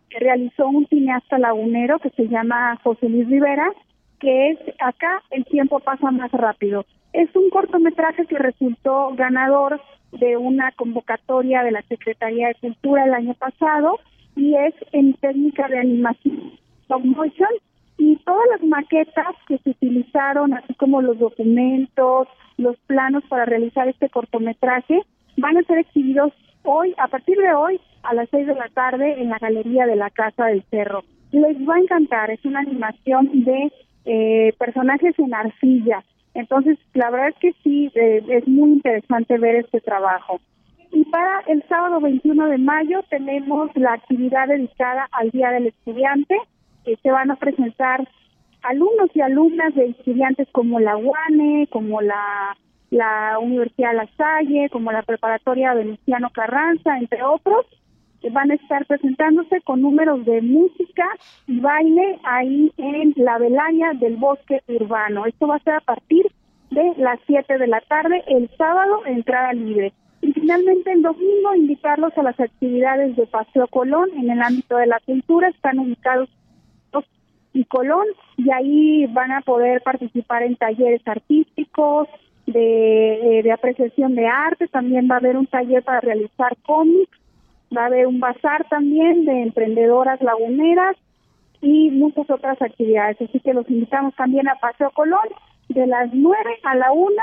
[0.10, 3.72] que realizó un cineasta lagunero que se llama José Luis Rivera,
[4.20, 6.86] que es Acá el tiempo pasa más rápido.
[7.14, 9.82] Es un cortometraje que resultó ganador
[10.12, 14.00] de una convocatoria de la Secretaría de Cultura el año pasado
[14.36, 16.54] y es en técnica de animación
[16.84, 17.50] stop motion
[17.98, 23.88] y todas las maquetas que se utilizaron, así como los documentos, los planos para realizar
[23.88, 25.02] este cortometraje,
[25.38, 26.32] van a ser exhibidos
[26.64, 29.96] hoy, a partir de hoy, a las seis de la tarde en la Galería de
[29.96, 31.04] la Casa del Cerro.
[31.32, 33.72] Les va a encantar, es una animación de
[34.06, 36.04] eh, personajes en arcilla.
[36.34, 40.40] Entonces, la verdad es que sí, eh, es muy interesante ver este trabajo.
[40.92, 46.36] Y para el sábado 21 de mayo tenemos la actividad dedicada al Día del Estudiante,
[47.02, 48.08] se van a presentar
[48.64, 52.58] alumnos y alumnas de estudiantes como la UANE, como la,
[52.90, 57.66] la Universidad La Salle, como la Preparatoria Venustiano Carranza, entre otros,
[58.32, 61.06] van a estar presentándose con números de música
[61.48, 65.26] y baile ahí en la Velaña del Bosque Urbano.
[65.26, 66.26] Esto va a ser a partir
[66.72, 69.94] de las 7 de la tarde, el sábado entrada libre.
[70.22, 74.88] Y finalmente el domingo invitarlos a las actividades de Paseo Colón en el ámbito de
[74.88, 75.48] la cultura.
[75.48, 76.30] Están ubicados
[77.52, 78.06] y Colón
[78.38, 82.08] y ahí van a poder participar en talleres artísticos,
[82.46, 84.68] de, eh, de apreciación de arte.
[84.68, 87.18] También va a haber un taller para realizar cómics
[87.76, 90.96] Va a haber un bazar también de emprendedoras laguneras
[91.62, 93.18] y muchas otras actividades.
[93.22, 95.28] Así que los invitamos también a Paseo Colón
[95.70, 97.16] de las 9 a la 1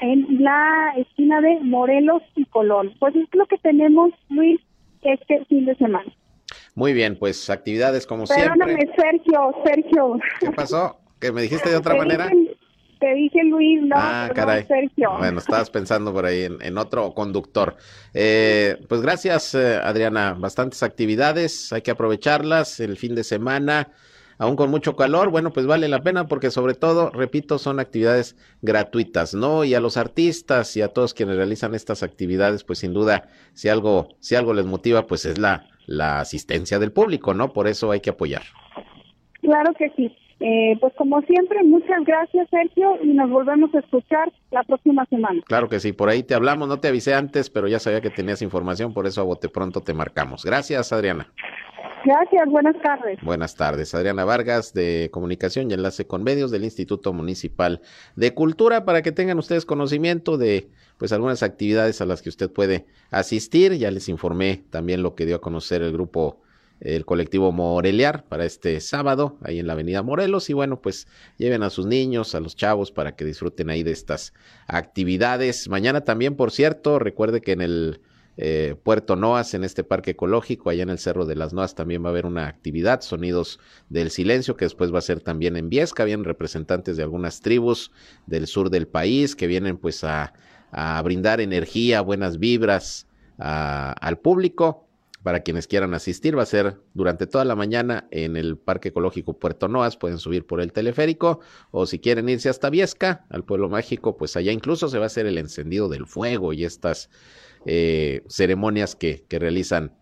[0.00, 2.92] en la esquina de Morelos y Colón.
[2.98, 4.60] Pues es lo que tenemos, Luis,
[5.02, 6.12] este fin de semana.
[6.74, 8.94] Muy bien, pues actividades como Perdóname, siempre.
[9.00, 10.18] Sergio, Sergio.
[10.40, 10.98] ¿Qué pasó?
[11.18, 12.30] ¿Que me dijiste de otra manera?
[12.98, 14.64] Te dije Luis, no, ah, caray.
[14.64, 15.16] Sergio.
[15.18, 17.76] Bueno, estabas pensando por ahí en, otro conductor.
[18.14, 20.34] Eh, pues gracias, eh, Adriana.
[20.38, 23.88] Bastantes actividades, hay que aprovecharlas el fin de semana.
[24.38, 28.36] Aún con mucho calor, bueno, pues vale la pena porque sobre todo, repito, son actividades
[28.60, 29.64] gratuitas, ¿no?
[29.64, 33.70] Y a los artistas y a todos quienes realizan estas actividades, pues sin duda, si
[33.70, 37.54] algo, si algo les motiva, pues es la, la asistencia del público, ¿no?
[37.54, 38.42] Por eso hay que apoyar.
[39.40, 40.14] Claro que sí.
[40.38, 45.40] Eh, pues como siempre, muchas gracias Sergio y nos volvemos a escuchar la próxima semana.
[45.46, 48.10] Claro que sí, por ahí te hablamos, no te avisé antes, pero ya sabía que
[48.10, 50.44] tenías información, por eso a bote pronto te marcamos.
[50.44, 51.32] Gracias Adriana.
[52.04, 53.18] Gracias, buenas tardes.
[53.22, 57.80] Buenas tardes, Adriana Vargas de Comunicación y Enlace con Medios del Instituto Municipal
[58.14, 60.68] de Cultura para que tengan ustedes conocimiento de
[60.98, 63.72] pues algunas actividades a las que usted puede asistir.
[63.72, 66.42] Ya les informé también lo que dio a conocer el grupo
[66.80, 70.50] el colectivo Moreliar para este sábado, ahí en la avenida Morelos.
[70.50, 71.06] Y bueno, pues
[71.38, 74.34] lleven a sus niños, a los chavos, para que disfruten ahí de estas
[74.66, 75.68] actividades.
[75.68, 78.00] Mañana también, por cierto, recuerde que en el
[78.36, 82.04] eh, Puerto Noas, en este parque ecológico, allá en el Cerro de las Noas, también
[82.04, 83.58] va a haber una actividad, Sonidos
[83.88, 86.04] del Silencio, que después va a ser también en Viesca.
[86.04, 87.90] Vienen representantes de algunas tribus
[88.26, 90.34] del sur del país que vienen pues a,
[90.70, 93.06] a brindar energía, buenas vibras
[93.38, 94.85] al público
[95.26, 96.38] para quienes quieran asistir.
[96.38, 99.96] Va a ser durante toda la mañana en el Parque Ecológico Puerto Noas.
[99.96, 101.40] Pueden subir por el teleférico
[101.72, 105.06] o si quieren irse hasta Viesca, al pueblo mágico, pues allá incluso se va a
[105.06, 107.10] hacer el encendido del fuego y estas
[107.64, 109.96] eh, ceremonias que, que realizan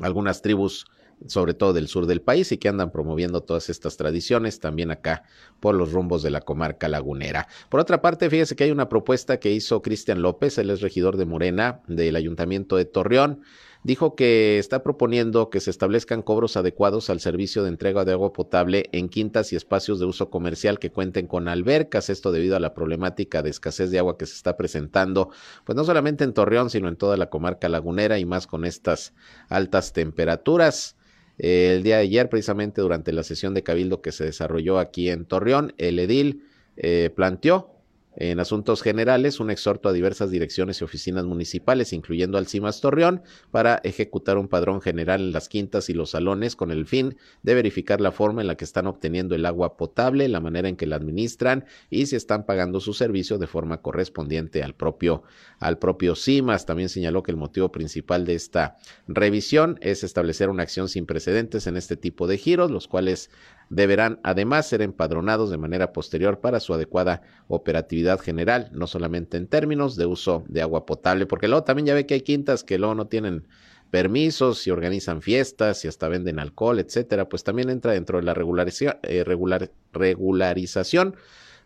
[0.00, 0.86] algunas tribus
[1.26, 5.24] sobre todo del sur del país y que andan promoviendo todas estas tradiciones también acá
[5.60, 7.46] por los rumbos de la comarca lagunera.
[7.68, 11.18] Por otra parte, fíjese que hay una propuesta que hizo Cristian López, él es regidor
[11.18, 13.42] de Morena del Ayuntamiento de Torreón
[13.82, 18.32] dijo que está proponiendo que se establezcan cobros adecuados al servicio de entrega de agua
[18.32, 22.60] potable en quintas y espacios de uso comercial que cuenten con albercas, esto debido a
[22.60, 25.30] la problemática de escasez de agua que se está presentando,
[25.64, 29.14] pues no solamente en Torreón, sino en toda la comarca lagunera y más con estas
[29.48, 30.96] altas temperaturas.
[31.38, 35.24] El día de ayer, precisamente durante la sesión de cabildo que se desarrolló aquí en
[35.24, 36.44] Torreón, el edil
[36.76, 37.79] eh, planteó
[38.20, 43.22] en asuntos generales, un exhorto a diversas direcciones y oficinas municipales, incluyendo al CIMAS Torreón,
[43.50, 47.54] para ejecutar un padrón general en las quintas y los salones con el fin de
[47.54, 50.86] verificar la forma en la que están obteniendo el agua potable, la manera en que
[50.86, 55.22] la administran y si están pagando su servicio de forma correspondiente al propio,
[55.58, 56.66] al propio CIMAS.
[56.66, 58.76] También señaló que el motivo principal de esta
[59.08, 63.30] revisión es establecer una acción sin precedentes en este tipo de giros, los cuales
[63.70, 69.46] deberán además ser empadronados de manera posterior para su adecuada operatividad general, no solamente en
[69.46, 72.78] términos de uso de agua potable, porque luego también ya ve que hay quintas que
[72.78, 73.46] luego no tienen
[73.90, 78.34] permisos y organizan fiestas y hasta venden alcohol, etcétera, pues también entra dentro de la
[78.34, 81.16] regularización, eh, regular, regularización,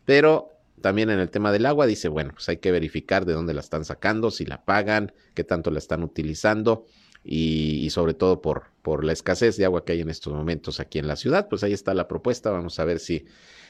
[0.05, 0.51] pero
[0.81, 3.61] también en el tema del agua dice, bueno, pues hay que verificar de dónde la
[3.61, 6.85] están sacando, si la pagan, qué tanto la están utilizando
[7.25, 10.99] y, sobre todo por, por la escasez de agua que hay en estos momentos aquí
[10.99, 13.24] en la ciudad, pues ahí está la propuesta, vamos a ver si,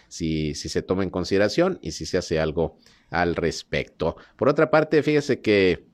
[0.09, 2.79] si, se toma en consideración y si se hace algo
[3.11, 4.17] al respecto.
[4.37, 5.87] Por otra parte, fíjese que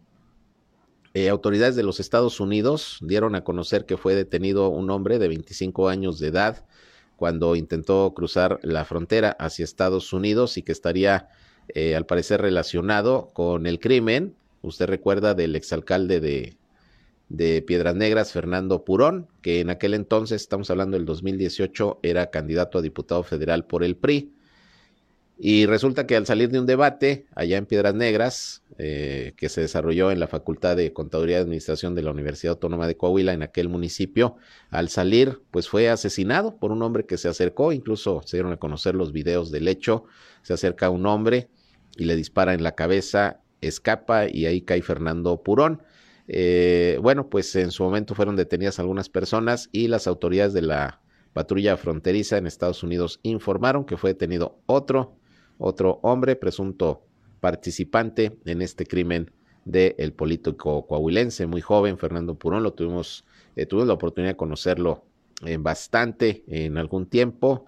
[1.13, 5.29] eh, autoridades de los Estados Unidos dieron a conocer que fue detenido un hombre de
[5.29, 6.65] 25 años de edad
[7.17, 11.29] cuando intentó cruzar la frontera hacia Estados Unidos y que estaría
[11.69, 14.35] eh, al parecer relacionado con el crimen.
[14.63, 16.57] Usted recuerda del exalcalde de,
[17.31, 22.79] de Piedras Negras, Fernando Purón, que en aquel entonces, estamos hablando del 2018, era candidato
[22.79, 24.35] a diputado federal por el PRI.
[25.39, 29.63] Y resulta que al salir de un debate allá en Piedras Negras, eh, que se
[29.63, 33.43] desarrolló en la Facultad de Contaduría y Administración de la Universidad Autónoma de Coahuila, en
[33.43, 34.37] aquel municipio,
[34.69, 38.59] al salir, pues fue asesinado por un hombre que se acercó, incluso se dieron a
[38.59, 40.05] conocer los videos del hecho,
[40.43, 41.49] se acerca un hombre
[41.97, 45.81] y le dispara en la cabeza, escapa y ahí cae Fernando Purón.
[46.33, 51.01] Eh, bueno, pues en su momento fueron detenidas algunas personas y las autoridades de la
[51.33, 55.17] patrulla fronteriza en Estados Unidos informaron que fue detenido otro
[55.61, 57.03] otro hombre presunto
[57.41, 59.31] participante en este crimen
[59.67, 63.27] del político coahuilense, muy joven, Fernando Purón, lo tuvimos,
[63.57, 65.05] eh, tuvimos la oportunidad de conocerlo
[65.45, 67.67] eh, bastante en algún tiempo,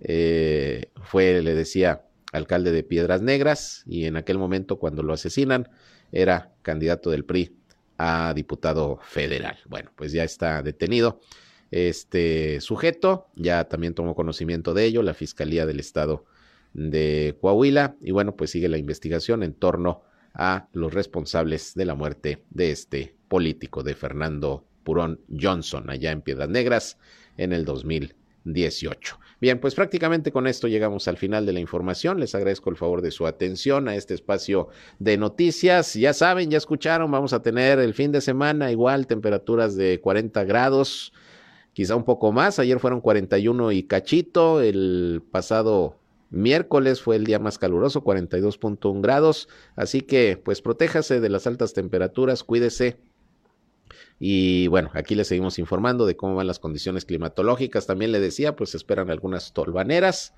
[0.00, 2.02] eh, fue, le decía,
[2.32, 5.68] alcalde de Piedras Negras y en aquel momento cuando lo asesinan
[6.10, 7.56] era candidato del PRI
[7.98, 9.58] a diputado federal.
[9.66, 11.20] Bueno, pues ya está detenido
[11.70, 16.24] este sujeto, ya también tomó conocimiento de ello la Fiscalía del Estado
[16.72, 21.94] de Coahuila y bueno, pues sigue la investigación en torno a los responsables de la
[21.94, 26.98] muerte de este político de Fernando Purón Johnson allá en Piedras Negras
[27.36, 27.64] en el
[28.48, 29.18] 2018.
[29.40, 32.18] Bien, pues prácticamente con esto llegamos al final de la información.
[32.18, 34.68] Les agradezco el favor de su atención a este espacio
[34.98, 35.94] de noticias.
[35.94, 40.44] Ya saben, ya escucharon, vamos a tener el fin de semana igual temperaturas de 40
[40.44, 41.12] grados,
[41.72, 42.58] quizá un poco más.
[42.58, 45.96] Ayer fueron 41 y cachito, el pasado
[46.30, 51.72] Miércoles fue el día más caluroso, 42.1 grados, así que pues protéjase de las altas
[51.72, 52.98] temperaturas, cuídese.
[54.18, 57.86] Y bueno, aquí le seguimos informando de cómo van las condiciones climatológicas.
[57.86, 60.34] También le decía, pues esperan algunas tolvaneras.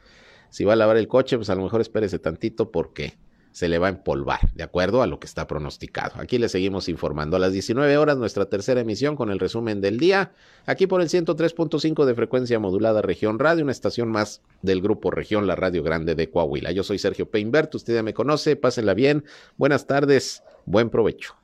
[0.50, 3.16] Si va a lavar el coche, pues a lo mejor espérese tantito porque
[3.52, 6.20] se le va a empolvar, de acuerdo a lo que está pronosticado.
[6.20, 7.36] Aquí le seguimos informando.
[7.36, 10.32] A las 19 horas, nuestra tercera emisión con el resumen del día,
[10.66, 15.46] aquí por el 103.5 de frecuencia modulada Región Radio, una estación más del grupo Región,
[15.46, 16.72] la Radio Grande de Coahuila.
[16.72, 19.24] Yo soy Sergio Peinbert, usted ya me conoce, pásenla bien,
[19.56, 21.39] buenas tardes, buen provecho.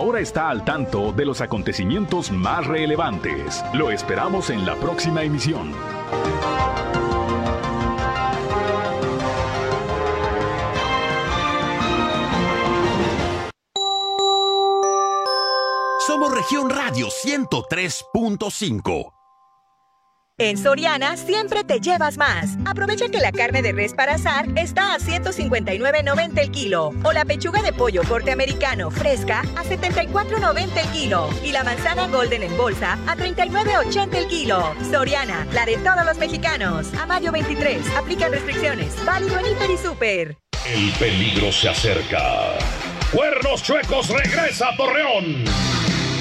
[0.00, 3.62] Ahora está al tanto de los acontecimientos más relevantes.
[3.74, 5.74] Lo esperamos en la próxima emisión.
[16.06, 19.19] Somos región radio 103.5.
[20.40, 22.56] En Soriana siempre te llevas más.
[22.64, 27.26] Aprovecha que la carne de res para asar está a 159.90 el kilo o la
[27.26, 32.56] pechuga de pollo corte americano fresca a 74.90 el kilo y la manzana golden en
[32.56, 34.74] bolsa a 39.80 el kilo.
[34.90, 36.86] Soriana, la de todos los mexicanos.
[36.94, 38.94] A mayo 23, aplican restricciones.
[39.04, 40.38] Válido en Hiper y Super.
[40.64, 42.54] El peligro se acerca.
[43.12, 45.44] Cuernos Chuecos regresa a Torreón.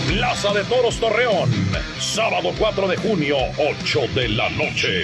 [0.09, 1.51] Plaza de Toros Torreón,
[1.99, 5.03] sábado 4 de junio, 8 de la noche.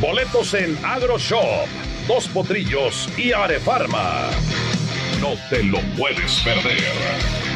[0.00, 1.68] Boletos en AgroShop,
[2.08, 4.30] Dos Potrillos y Arefarma.
[5.20, 7.49] No te lo puedes perder.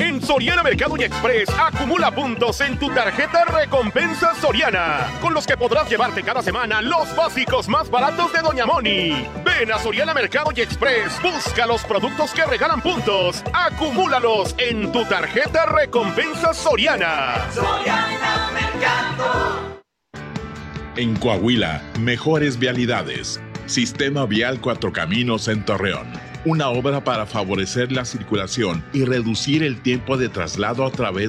[0.00, 5.58] En Soriana Mercado y Express acumula puntos en tu tarjeta Recompensa Soriana, con los que
[5.58, 9.26] podrás llevarte cada semana los básicos más baratos de Doña Moni.
[9.44, 15.04] Ven a Soriana Mercado y Express, busca los productos que regalan puntos, acumúlalos en tu
[15.04, 17.34] tarjeta Recompensa Soriana.
[17.54, 19.80] Soriana Mercado.
[20.96, 23.38] En Coahuila, mejores vialidades.
[23.66, 26.29] Sistema Vial Cuatro Caminos en Torreón.
[26.46, 31.28] Una obra para favorecer la circulación y reducir el tiempo de traslado a través